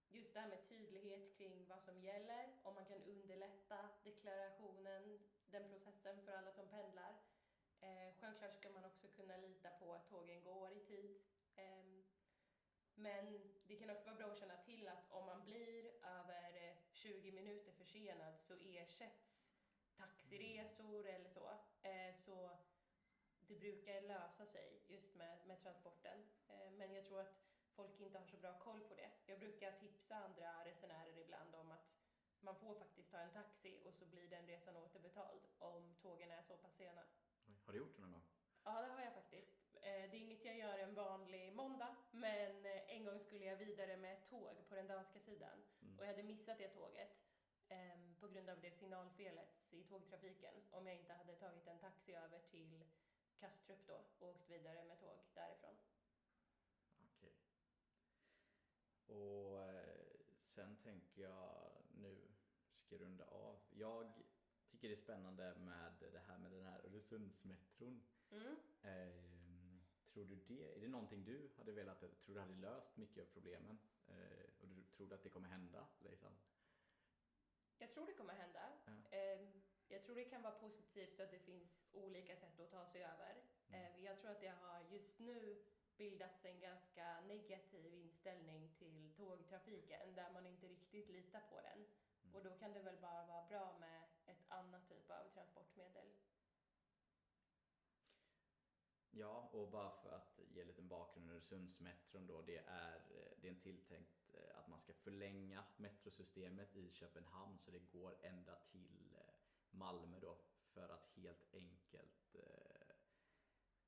just 0.08 0.34
det 0.34 0.40
här 0.40 0.48
med 0.48 0.68
tydlighet 0.68 1.36
kring 1.38 1.66
vad 1.68 1.80
som 1.82 2.00
gäller, 2.00 2.60
om 2.62 2.74
man 2.74 2.86
kan 2.86 3.02
underlätta 3.02 3.88
deklarationen, 4.04 5.20
den 5.50 5.68
processen 5.68 6.22
för 6.24 6.32
alla 6.32 6.52
som 6.52 6.68
pendlar. 6.68 7.14
Självklart 8.20 8.56
ska 8.56 8.70
man 8.70 8.84
också 8.84 9.08
kunna 9.08 9.36
lita 9.36 9.70
på 9.70 9.94
att 9.94 10.08
tågen 10.08 10.42
går 10.42 10.72
i 10.72 10.80
tid. 10.80 11.20
Men 13.00 13.40
det 13.68 13.76
kan 13.76 13.90
också 13.90 14.06
vara 14.06 14.16
bra 14.16 14.26
att 14.32 14.38
känna 14.38 14.56
till 14.56 14.88
att 14.88 15.10
om 15.10 15.26
man 15.26 15.44
blir 15.44 16.04
över 16.04 16.66
eh, 16.66 16.76
20 16.92 17.32
minuter 17.32 17.72
försenad 17.72 18.40
så 18.40 18.54
ersätts 18.54 19.50
taxiresor 19.96 21.06
eller 21.06 21.28
så. 21.28 21.50
Eh, 21.82 22.14
så 22.14 22.58
det 23.38 23.56
brukar 23.56 24.00
lösa 24.00 24.46
sig 24.46 24.82
just 24.88 25.14
med, 25.14 25.46
med 25.46 25.62
transporten. 25.62 26.18
Eh, 26.48 26.70
men 26.70 26.94
jag 26.94 27.06
tror 27.06 27.20
att 27.20 27.40
folk 27.72 28.00
inte 28.00 28.18
har 28.18 28.26
så 28.26 28.36
bra 28.36 28.58
koll 28.58 28.80
på 28.80 28.94
det. 28.94 29.10
Jag 29.26 29.38
brukar 29.38 29.72
tipsa 29.72 30.16
andra 30.16 30.64
resenärer 30.64 31.18
ibland 31.18 31.54
om 31.54 31.70
att 31.70 31.90
man 32.40 32.56
får 32.56 32.74
faktiskt 32.74 33.10
ta 33.10 33.18
en 33.18 33.32
taxi 33.32 33.80
och 33.84 33.94
så 33.94 34.06
blir 34.06 34.28
den 34.28 34.46
resan 34.46 34.76
återbetald 34.76 35.42
om 35.58 35.94
tågen 36.02 36.30
är 36.30 36.42
så 36.42 36.56
pass 36.56 36.76
sena. 36.76 37.02
Har 37.64 37.72
du 37.72 37.78
gjort 37.78 37.96
det 37.96 38.02
någon 38.02 38.12
gång? 38.12 38.24
Ja, 38.64 38.80
det 38.82 38.88
har 38.88 39.00
jag 39.00 39.14
faktiskt. 39.14 39.59
Eh, 39.80 40.10
Det 40.10 40.16
är 40.16 40.20
inget 40.20 40.44
jag 40.44 40.58
gör 40.58 40.78
en 40.78 40.94
vanlig 40.94 41.52
måndag, 41.52 41.96
men 42.10 42.66
eh, 42.66 42.90
en 42.96 43.04
gång 43.04 43.20
skulle 43.20 43.44
jag 43.44 43.56
vidare 43.56 43.96
med 43.96 44.12
ett 44.12 44.28
tåg 44.30 44.68
på 44.68 44.74
den 44.74 44.86
danska 44.86 45.18
sidan 45.20 45.62
Mm. 45.82 45.98
och 45.98 46.04
jag 46.04 46.10
hade 46.10 46.22
missat 46.22 46.58
det 46.58 46.68
tåget 46.68 47.10
em, 47.68 48.16
på 48.20 48.28
grund 48.28 48.48
av 48.50 48.60
det 48.60 48.70
signalfelet 48.70 49.48
i 49.70 49.84
tågtrafiken 49.84 50.54
om 50.70 50.86
jag 50.86 50.96
inte 50.96 51.12
hade 51.12 51.34
tagit 51.36 51.66
en 51.66 51.78
taxi 51.78 52.14
över 52.14 52.38
till 52.38 52.84
Kastrup 53.38 53.86
då 53.86 54.00
och 54.18 54.28
åkt 54.28 54.50
vidare 54.50 54.84
med 54.84 55.00
tåg 55.00 55.18
därifrån. 55.34 55.74
Okej. 57.02 57.32
Och 59.06 59.62
eh, 59.62 60.20
sen 60.54 60.76
tänker 60.76 61.22
jag 61.22 61.72
nu 61.94 62.28
ska 62.86 62.98
runda 62.98 63.24
av. 63.24 63.60
Jag 63.70 64.12
tycker 64.70 64.88
det 64.88 64.94
är 64.94 65.02
spännande 65.02 65.54
med 65.54 65.92
det 66.12 66.18
här 66.18 66.38
med 66.38 66.52
den 66.52 66.62
här 66.66 66.80
Öresundsmetron. 66.84 68.02
Mm. 68.30 68.56
Ehm, 70.10 70.14
tror 70.14 70.24
du 70.24 70.36
det, 70.36 70.74
är 70.76 70.80
det 70.80 70.88
någonting 70.88 71.24
du 71.24 71.50
hade 71.56 71.72
velat, 71.72 72.00
tror 72.00 72.34
du 72.34 72.40
hade 72.40 72.54
löst 72.54 72.96
mycket 72.96 73.22
av 73.22 73.32
problemen? 73.32 73.78
Eh, 74.08 74.44
och 74.60 74.68
du 74.68 74.82
tror 74.96 75.12
att 75.12 75.22
det 75.22 75.28
kommer 75.30 75.48
hända? 75.48 75.86
Liksom? 75.98 76.32
Jag 77.78 77.90
tror 77.90 78.06
det 78.06 78.12
kommer 78.12 78.34
hända. 78.34 78.72
Ja. 78.86 79.16
Em, 79.18 79.62
Jag 79.88 80.02
tror 80.04 80.14
det 80.14 80.24
kan 80.24 80.42
vara 80.42 80.54
positivt 80.58 81.20
att 81.20 81.30
det 81.30 81.38
finns 81.38 81.88
olika 81.92 82.36
sätt 82.36 82.60
att 82.60 82.70
ta 82.70 82.86
sig 82.86 83.02
över. 83.04 83.42
Mm. 83.68 83.80
Eh, 83.80 84.04
Jag 84.04 84.20
tror 84.20 84.30
att 84.30 84.40
det 84.40 84.48
har 84.60 84.80
just 84.90 85.18
nu 85.18 85.62
bildats 85.96 86.44
en 86.44 86.60
ganska 86.60 87.20
negativ 87.20 87.86
inställning 87.86 88.74
till 88.78 89.14
tågtrafiken 89.16 90.14
där 90.14 90.32
man 90.32 90.46
inte 90.46 90.68
riktigt 90.68 91.08
litar 91.08 91.40
på 91.50 91.60
den. 91.60 91.78
Mm. 92.22 92.34
Och 92.34 92.42
då 92.42 92.50
kan 92.58 92.72
det 92.72 92.80
väl 92.82 92.98
bara 93.00 93.26
vara 93.26 93.48
bra 93.48 93.78
med 93.80 94.02
ett 94.26 94.44
annat 94.48 94.88
typ 94.88 95.10
av 95.10 95.28
transportmedel. 95.34 96.06
Ja, 99.12 99.48
och 99.52 99.70
bara 99.70 99.90
för 99.90 100.10
att 100.10 100.40
ge 100.48 100.60
en 100.60 100.66
liten 100.66 100.88
bakgrund, 100.88 101.30
Öresundsmetron 101.30 102.26
då, 102.26 102.42
det 102.42 102.58
är, 102.58 102.96
eh, 102.96 103.32
det 103.40 103.48
är 103.48 103.52
en 103.52 103.60
tilltänkt 103.60 104.34
eh, 104.34 104.58
att 104.58 104.68
man 104.68 104.80
ska 104.80 104.94
förlänga 104.94 105.64
metrosystemet 105.76 106.76
i 106.76 106.90
Köpenhamn 106.92 107.58
så 107.58 107.70
det 107.70 107.78
går 107.78 108.16
ända 108.22 108.56
till 108.56 109.14
eh, 109.14 109.34
Malmö 109.70 110.18
då 110.20 110.38
för 110.72 110.88
att 110.88 111.10
helt 111.16 111.54
enkelt 111.54 112.34
eh, 112.34 112.96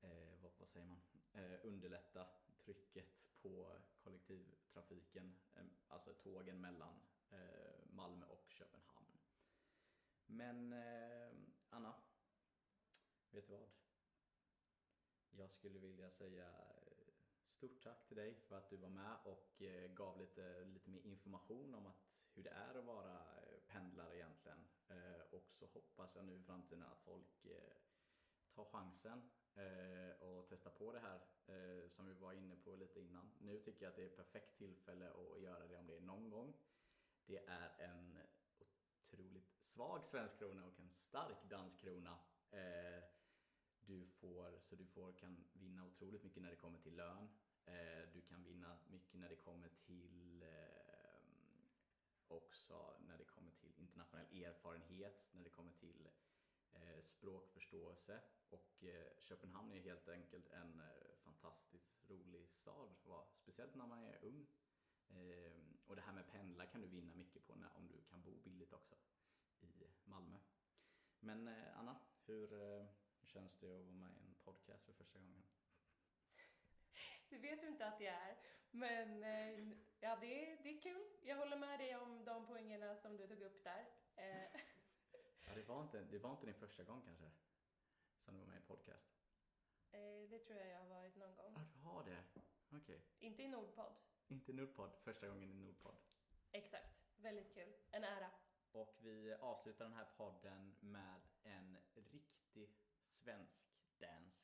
eh, 0.09 0.41
vad, 0.41 0.51
vad 0.59 0.69
säger 0.69 0.85
man? 0.85 1.01
Eh, 1.33 1.59
underlätta 1.63 2.27
trycket 2.57 3.29
på 3.41 3.77
kollektivtrafiken, 4.03 5.35
eh, 5.55 5.65
alltså 5.87 6.13
tågen 6.13 6.61
mellan 6.61 7.01
eh, 7.29 7.85
Malmö 7.89 8.25
och 8.25 8.45
Köpenhamn. 8.49 9.19
Men 10.25 10.73
eh, 10.73 11.31
Anna, 11.69 11.93
vet 13.31 13.47
du 13.47 13.53
vad? 13.53 13.82
Jag 15.37 15.51
skulle 15.51 15.79
vilja 15.79 16.09
säga 16.09 16.47
eh, 16.47 17.13
stort 17.49 17.83
tack 17.83 18.07
till 18.07 18.17
dig 18.17 18.35
för 18.35 18.57
att 18.57 18.69
du 18.69 18.77
var 18.77 18.89
med 18.89 19.15
och 19.23 19.61
eh, 19.61 19.91
gav 19.91 20.17
lite, 20.17 20.65
lite 20.65 20.89
mer 20.89 21.01
information 21.05 21.75
om 21.75 21.85
att 21.85 22.03
hur 22.35 22.43
det 22.43 22.49
är 22.49 22.75
att 22.75 22.85
vara 22.85 23.13
eh, 23.13 23.59
pendlare 23.67 24.15
egentligen. 24.15 24.57
Och 25.31 25.51
så 25.53 25.65
hoppas 25.65 26.15
jag 26.15 26.25
nu 26.25 26.35
i 26.35 26.43
framtiden 26.43 26.83
att 26.83 27.01
folk 27.01 27.45
tar 28.55 28.65
chansen 28.65 29.21
och 30.19 30.45
testar 30.49 30.71
på 30.71 30.91
det 30.91 30.99
här 30.99 31.19
som 31.89 32.05
vi 32.05 32.13
var 32.13 32.33
inne 32.33 32.55
på 32.55 32.75
lite 32.75 32.99
innan. 32.99 33.31
Nu 33.39 33.59
tycker 33.59 33.85
jag 33.85 33.89
att 33.89 33.95
det 33.95 34.01
är 34.01 34.07
ett 34.07 34.15
perfekt 34.15 34.57
tillfälle 34.57 35.09
att 35.09 35.41
göra 35.41 35.67
det 35.67 35.77
om 35.77 35.87
det 35.87 35.95
är 35.95 36.01
någon 36.01 36.29
gång. 36.29 36.53
Det 37.25 37.45
är 37.47 37.71
en 37.79 38.19
otroligt 38.59 39.49
svag 39.63 40.05
svensk 40.05 40.37
krona 40.37 40.65
och 40.65 40.79
en 40.79 40.89
stark 40.89 41.43
dansk 41.49 41.81
krona. 41.81 42.17
Får, 44.23 44.59
så 44.59 44.75
du 44.75 44.85
får, 44.85 45.11
kan 45.11 45.45
vinna 45.53 45.85
otroligt 45.85 46.23
mycket 46.23 46.41
när 46.43 46.49
det 46.49 46.55
kommer 46.55 46.79
till 46.79 46.95
lön. 46.95 47.29
Eh, 47.65 48.09
du 48.13 48.21
kan 48.21 48.43
vinna 48.43 48.77
mycket 48.87 49.19
när 49.19 49.29
det 49.29 49.35
kommer 49.35 49.69
till 49.69 50.43
eh, 50.43 51.67
också 52.27 52.97
när 52.99 53.17
det 53.17 53.25
kommer 53.25 53.51
till 53.51 53.73
internationell 53.77 54.43
erfarenhet, 54.43 55.27
när 55.31 55.43
det 55.43 55.49
kommer 55.49 55.73
till 55.73 56.09
eh, 56.73 57.03
språkförståelse. 57.03 58.21
Och 58.49 58.83
Köpenhamn 59.17 59.71
är 59.71 59.79
helt 59.79 60.07
enkelt 60.07 60.47
en 60.51 60.81
fantastiskt 61.23 62.09
rolig 62.09 62.49
stad, 62.49 62.95
va? 63.05 63.27
speciellt 63.35 63.75
när 63.75 63.87
man 63.87 64.03
är 64.03 64.23
ung. 64.23 64.47
Och 65.85 65.95
det 65.95 66.01
här 66.01 66.13
med 66.13 66.27
pendla 66.27 66.65
kan 66.65 66.81
du 66.81 66.87
vinna 66.87 67.13
mycket 67.15 67.47
på 67.47 67.55
när, 67.55 67.77
om 67.77 67.87
du 67.87 68.01
kan 68.01 68.21
bo 68.21 68.41
billigt 68.43 68.73
också 68.73 68.95
i 69.59 69.87
Malmö. 70.03 70.37
Men 71.19 71.47
Anna, 71.75 71.99
hur, 72.25 72.49
hur 73.23 73.27
känns 73.29 73.57
det 73.59 73.67
att 73.75 73.85
vara 73.85 73.95
med 73.95 74.11
i 74.21 74.25
en 74.27 74.35
podcast 74.43 74.85
för 74.85 74.93
första 74.93 75.19
gången? 75.19 75.43
Det 77.29 77.37
vet 77.37 77.61
du 77.61 77.67
inte 77.67 77.85
att 77.85 77.97
det 77.97 78.07
är, 78.07 78.37
men 78.71 79.23
eh, 79.23 79.77
ja, 79.99 80.15
det 80.21 80.51
är, 80.51 80.63
det 80.63 80.69
är 80.69 80.81
kul. 80.81 81.03
Jag 81.21 81.37
håller 81.37 81.57
med 81.57 81.79
dig 81.79 81.95
om 81.95 82.25
de 82.25 82.45
poängerna 82.47 82.95
som 82.95 83.17
du 83.17 83.27
tog 83.27 83.41
upp 83.41 83.63
där. 83.63 83.85
Eh, 84.15 84.61
Ja, 85.47 85.55
det, 85.55 85.63
var 85.63 85.81
inte, 85.81 86.03
det 86.03 86.19
var 86.19 86.31
inte 86.31 86.45
din 86.45 86.55
första 86.55 86.83
gång 86.83 87.01
kanske? 87.05 87.31
Som 88.19 88.33
du 88.33 88.39
var 88.39 88.47
med 88.47 88.57
i 88.57 88.65
podcast? 88.67 89.13
Eh, 89.91 90.29
det 90.29 90.39
tror 90.39 90.59
jag 90.59 90.69
jag 90.69 90.79
har 90.79 90.87
varit 90.87 91.15
någon 91.15 91.35
gång. 91.35 91.53
Ja, 91.55 91.65
du 91.73 91.79
har 91.79 92.03
det? 92.03 92.23
Okej. 92.71 93.01
Inte 93.19 93.43
i 93.43 93.47
Nordpodd. 93.47 93.99
Inte 94.27 94.53
Nordpodd, 94.53 94.95
första 95.03 95.27
gången 95.27 95.51
i 95.51 95.53
Nordpodd. 95.53 95.97
Exakt. 96.51 97.05
Väldigt 97.15 97.53
kul. 97.53 97.73
En 97.91 98.03
ära. 98.03 98.31
Och 98.71 98.97
vi 99.01 99.33
avslutar 99.33 99.85
den 99.85 99.93
här 99.93 100.07
podden 100.17 100.75
med 100.79 101.21
en 101.43 101.77
riktig 101.95 102.75
svensk-dansk 103.23 104.43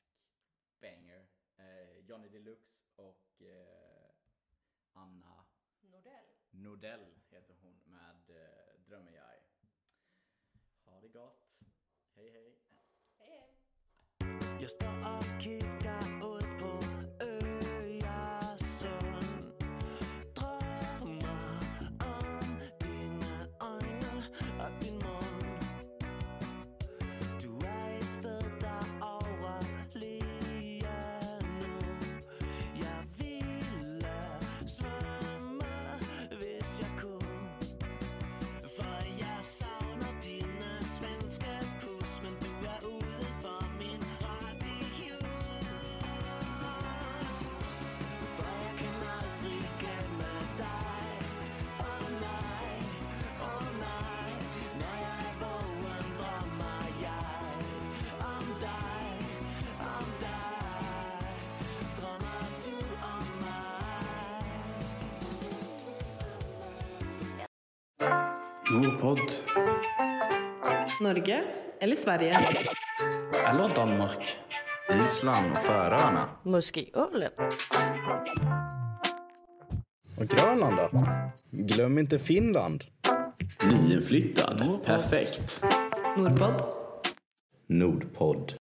banger. 0.80 1.28
Eh, 1.58 2.00
Johnny 2.08 2.30
Deluxe 2.30 2.80
och 2.96 3.42
eh, 3.42 4.12
Anna 4.94 5.46
Nordell. 5.82 6.26
Nordell 6.50 7.20
heter 7.30 7.56
hon 7.62 7.82
med 7.86 8.30
eh, 8.30 8.80
Drömmer 8.88 9.12
jag. 9.12 9.40
Ha 10.86 11.02
det 11.02 11.08
gott. 11.08 11.48
Hej 12.16 12.32
hej. 12.32 12.60
Hej 13.18 13.30
hej. 13.30 13.58
Nordpod. 68.72 69.20
Norge 71.02 71.44
eller 71.80 71.96
Sverige? 71.96 72.38
Eller 73.48 73.76
Danmark. 73.76 74.36
Island 75.04 75.52
och 75.52 75.58
Färöarna. 75.58 76.30
Måske 76.44 76.86
Åland. 76.94 77.34
Och 80.18 80.28
Grönland 80.28 80.76
då? 80.78 80.90
Glöm 81.52 81.98
inte 81.98 82.20
Finland. 82.20 82.84
Nyinflyttad. 83.72 84.80
Perfekt. 84.86 85.64
Nordpodd. 86.18 86.74
Nordpodd. 87.68 88.59